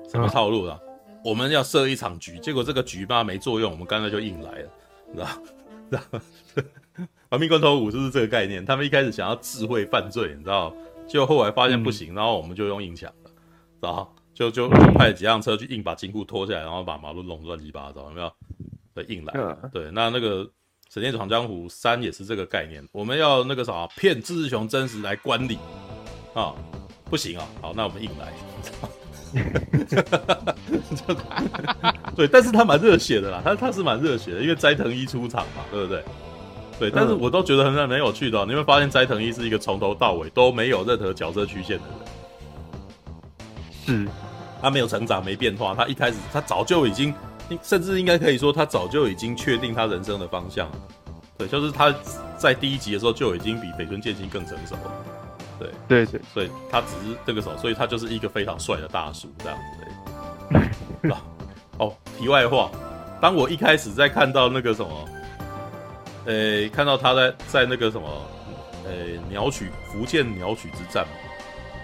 [0.10, 0.80] 什么套路啊？
[1.24, 4.70] 我们要设一场局，结果这个局吧没作用，我们刚才就硬来了，
[5.12, 5.28] 你知道？
[5.92, 7.06] 知道？
[7.30, 8.66] 玩命关头五就是这个概念。
[8.66, 10.74] 他们一开始想要智慧犯罪，你知道？
[11.08, 13.32] 结果后来发现不行，嗯、然后我们就用硬抢了，
[13.82, 18.32] 然后就就派几辆车去硬把金库拖下来，然后把马路弄乱七八糟，有没有？
[18.96, 19.34] 对，硬来。
[19.36, 20.46] 嗯、对，那那个
[20.90, 25.60] 《神剑闯江湖三》也是这个概念，我们要那个啥骗志志雄真实来观礼
[26.34, 26.56] 啊？
[27.10, 27.46] 不行啊！
[27.62, 28.32] 好，那我们硬来。
[32.16, 36.02] 对，但是他蛮热血的啦，他他是蛮热血的，因为斋藤一出场嘛，对不对？
[36.80, 38.46] 对，但是我都觉得很很有趣的喔。
[38.46, 41.96] 你会发现斋藤一是一个从头到尾都没有任何角色曲线的人，
[43.90, 44.08] 是，
[44.62, 47.14] 他没有成长，没变化，他一开始他早就已经，
[47.64, 50.76] 甚至应该可以说他早就已经确定他人生的方向了。
[51.38, 51.94] 对，就是他
[52.38, 54.92] 在第一集的时候就已经比北村剑心更成熟了。
[55.58, 59.58] 对对对，所以他只是这个时候，所以他就是一个非常帅的大叔这样
[61.02, 61.14] 子。
[61.78, 62.70] 哦，题外话，
[63.22, 65.10] 当我一开始在看到那个什么，
[66.26, 68.08] 呃、欸，看到他在在那个什么，
[68.86, 71.06] 呃、欸，鸟取福建鸟取之战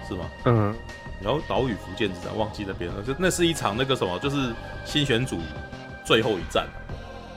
[0.07, 0.25] 是吗？
[0.45, 0.75] 嗯，
[1.25, 4.53] 然后岛屿福建之战忘记那边了，就那是一场那个什么，就是
[4.85, 5.39] 新选组
[6.05, 6.67] 最后一战。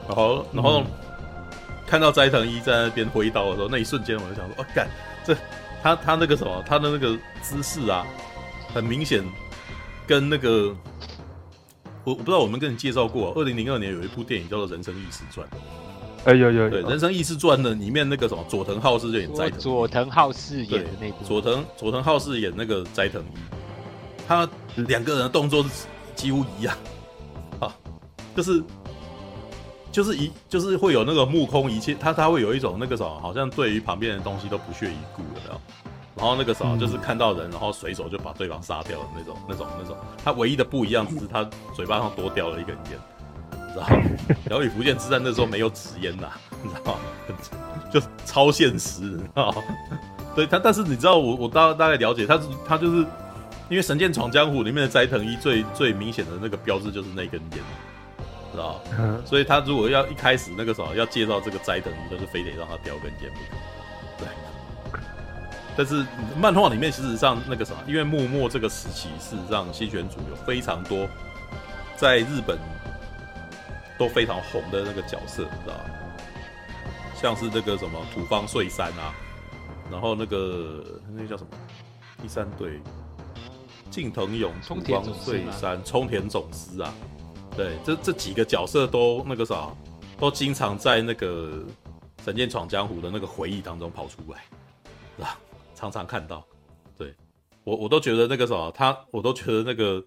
[0.06, 0.86] 然后然后、嗯、
[1.86, 4.86] 看到斋藤一在那边挥刀的时候，那一瞬间我就想说，哦，干
[5.24, 5.34] 这。
[5.80, 8.04] 他他那个什么，他的那个姿势啊，
[8.74, 9.24] 很明显
[10.08, 10.74] 跟那个
[12.02, 15.46] 我我不知道我们跟你介绍过，二零零二年有一部电影叫做《人生义士传》。
[16.24, 23.36] 哎有有有，对，《人生异事传》呢里面那个什么佐藤浩市就演斋藤，佐藤浩市演的那部，佐藤佐藤浩市演那个斋藤一，
[24.28, 26.76] 他两个人的动作是几乎一样
[27.58, 27.74] 啊，
[28.36, 28.62] 就是
[29.90, 35.58] 就是一就是会有那个目空一切，他他会有一种那个什么，好像对于旁边的东西都不屑一顾的，
[36.14, 39.96] 然后那个什么就是看到人，然后随手就把对方杀掉的那种那种那种。
[40.22, 41.42] 他唯一的不一样只是他
[41.74, 42.98] 嘴巴上多叼了一根烟，
[43.50, 44.36] 你知道吗？
[44.44, 46.28] 然后与福建之战那时候没有纸烟呐，
[46.62, 47.00] 你知道吗？
[47.90, 49.62] 就超现实，你知道吗？
[50.36, 53.06] 对他，但是你知道我我大大概了解，他是他就是。
[53.68, 57.60] 因为《神剑闯江湖》里面的斋藤一最最明显的那个标志就是那根烟，
[58.50, 58.80] 知道
[59.26, 63.30] 所以他如果要一开始那个时候要介绍这个斋藤一，就是非得让他叼根烟。
[64.18, 64.26] 对。
[65.76, 66.04] 但是
[66.36, 71.06] 漫画里面事实上那个什么，因为幕末这个时期，事实上新选组有非常多
[71.94, 72.58] 在日本
[73.98, 75.74] 都非常红的那个角色，知道
[77.14, 79.14] 像是那个什么土方岁三啊，
[79.90, 80.82] 然后那个
[81.14, 81.50] 那个叫什么
[82.22, 82.80] 第三队。
[83.90, 86.92] 近藤勇、土方岁三、冲田总司啊，
[87.56, 89.68] 对，这这几个角色都那个啥，
[90.18, 91.64] 都经常在那个
[92.24, 94.44] 《神剑闯江湖》的那个回忆当中跑出来，
[95.16, 95.38] 是吧？
[95.74, 96.44] 常常看到，
[96.96, 97.14] 对
[97.64, 100.04] 我我都觉得那个啥，他我都觉得那个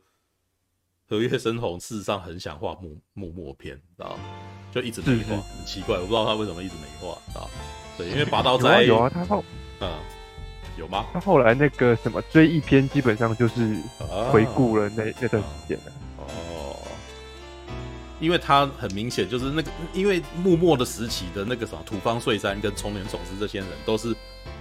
[1.10, 4.18] 和月深红事实上很想画幕幕末篇，知道
[4.72, 7.50] 就一直没画，很奇怪，我不知道他为什么一直没画，知道
[7.98, 9.44] 对，因为拔刀斋有啊，他后
[9.80, 10.21] 嗯。
[10.78, 11.06] 有吗？
[11.14, 13.78] 他后来那个什么追忆篇，基本上就是
[14.32, 15.92] 回顾了那、啊、那段时间了。
[16.18, 16.76] 哦，
[18.20, 24.16] 因为他很明显就是那个，因为幕末的时期的那个什么土方岁三跟冲田总司这些人都是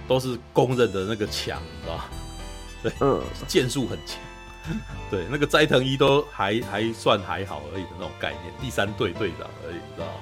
[0.07, 2.09] 都是公认的那个强，知道吧？
[2.83, 4.17] 对，嗯，剑术很强。
[5.09, 10.13] 对，那个斋藤一都还还算还好而已的那种概念，第三队队长而已，你知道吗？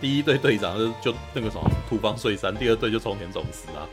[0.00, 3.86] 第一队队长就就那个什么土方岁三，第二队就冲田总司啊。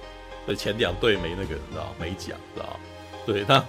[0.46, 2.80] 对，前两队没那个，你知道没奖，知道。
[3.26, 3.64] 对，那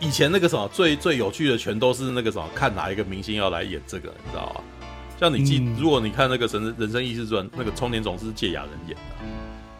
[0.00, 4.60] 以前那个什么最最有趣的，全都是那个什么，看哪一个明星要来演这个，你知道吗？
[5.20, 9.24] 像你记，嗯、如果你看那个《神人生异事传》，那个冲田总司是借雅人演的，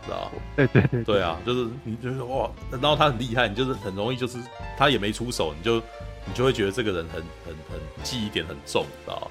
[0.04, 0.30] 知道。
[0.54, 1.20] 对对对，对。
[1.20, 4.38] 啊，就是你就是哇，然后他很厉害，你就是很容易就是
[4.78, 5.78] 他也没出手，你就
[6.24, 9.28] 你就会觉得这个人很很很记忆点很重，知道。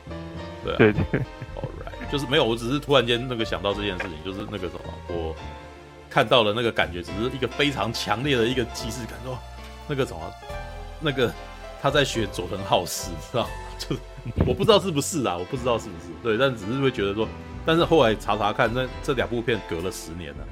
[0.66, 1.22] 对啊，对对
[1.56, 5.34] ，All right，就是没有，我只是突然间那个想到这件事情，就是那个什么我。
[6.14, 9.36] 看到了那个感觉，只是一个非常强烈的一个既视感，说
[9.88, 10.20] 那个什么，
[11.00, 11.34] 那个
[11.82, 13.50] 他在学佐藤浩市， 是吧？
[13.80, 13.96] 就
[14.46, 17.28] 我不知道是不是啊，我不知道是不是对，但只是会觉得说，
[17.66, 20.46] 但是后来查查看，那这两部片隔了十年了，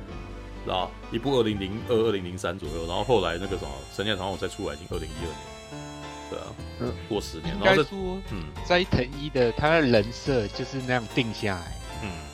[0.66, 5.38] 知道一部二零零二、二零零三左右，然后后来那个什么《神剑闯江湖》再出来已经二零一二年，
[6.32, 6.46] 对啊，
[6.80, 12.31] 嗯，过十年，然后说，嗯，斋藤一的他的人设就是那样定下来，嗯。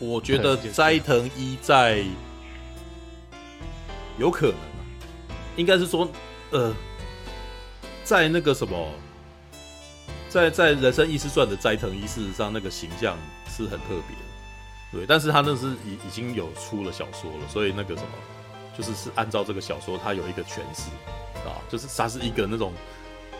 [0.00, 2.02] 我觉得斋藤一在
[4.18, 4.80] 有可能啊，
[5.56, 6.08] 应该是说，
[6.50, 6.74] 呃，
[8.02, 8.88] 在那个什么，
[10.30, 13.14] 在在人生异事传的斋藤一，事实上那个形象
[13.46, 14.24] 是很特别的，
[14.90, 18.08] 对，但是他那是已已经有出了小说了，所以那个什么，
[18.74, 20.88] 就是是按照这个小说，他有一个诠释
[21.46, 22.72] 啊，就是他是一个那种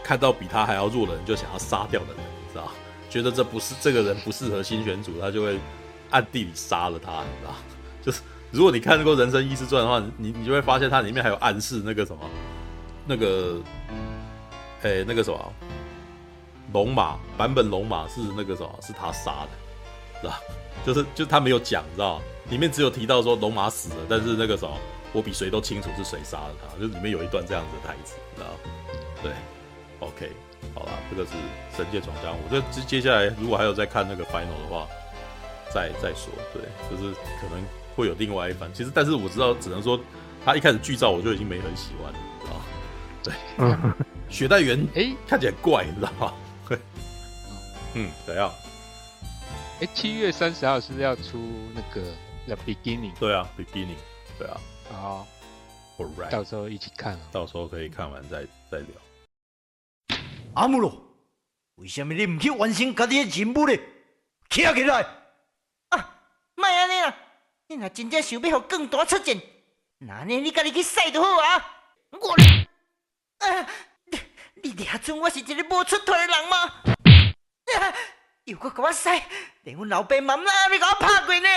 [0.04, 2.18] 看到比他还要弱的人就想要杀掉的人，
[2.52, 2.70] 知道？
[3.08, 5.58] 觉得这不是这个人不适合新选组，他就会。
[6.10, 7.54] 暗地里杀了他，你知道？
[8.02, 12.22] 就是如果你看过《人生异世传》的话，你你就会发现它里面还有暗示那个什么，
[13.06, 13.60] 那个，
[14.82, 15.52] 哎、那个什么，
[16.72, 20.40] 龙马版本龙马是那个什么，是他杀的，是吧？
[20.84, 22.20] 就是就他没有讲，你知道？
[22.48, 24.76] 里面只有提到说龙马死了，但是那个什么，
[25.12, 28.48] 我比谁都清楚是谁杀了他，就里面有一段这样子的台词，你知道？
[29.22, 29.32] 对
[30.00, 30.32] ，OK，
[30.74, 31.32] 好了，这个是
[31.76, 34.88] 《神界闯江湖》，这接接下来如果还有再看那个 Final 的话。
[35.72, 37.64] 再再说，对，就是可能
[37.94, 38.70] 会有另外一番。
[38.74, 39.98] 其实，但是我知道，只能说
[40.44, 42.64] 他一开始剧照我就已经没很喜欢了，知道吗？
[43.22, 43.94] 对，嗯，
[44.28, 46.34] 雪代原哎，看起来怪，你知道吗？
[47.94, 48.52] 嗯，怎样？
[49.80, 51.38] 哎，七月三十号是不是要出
[51.74, 52.02] 那个
[52.46, 53.12] The Beginning？
[53.18, 53.96] 对啊，Beginning，
[54.38, 54.60] 对啊。
[54.90, 55.26] 好
[55.98, 60.18] ，Alright，到时候一起看，到时候可以看完再再聊。
[60.54, 60.92] 阿姆罗，
[61.76, 63.76] 为什么你唔去完成家己的任务呢？
[64.50, 65.06] 起来！
[66.60, 67.16] 莫安尼啦！
[67.68, 69.40] 你若真正想要互更大出战，
[69.98, 71.76] 那呢你家己去使就好啊！
[72.10, 72.32] 我，
[73.38, 73.66] 啊，
[74.04, 74.20] 你
[74.62, 76.58] 你俩准我是一个无出头的人吗？
[77.78, 77.94] 啊，
[78.44, 79.08] 又搁甲我使，
[79.62, 81.48] 连阮老爸妈妈你甲我拍过呢！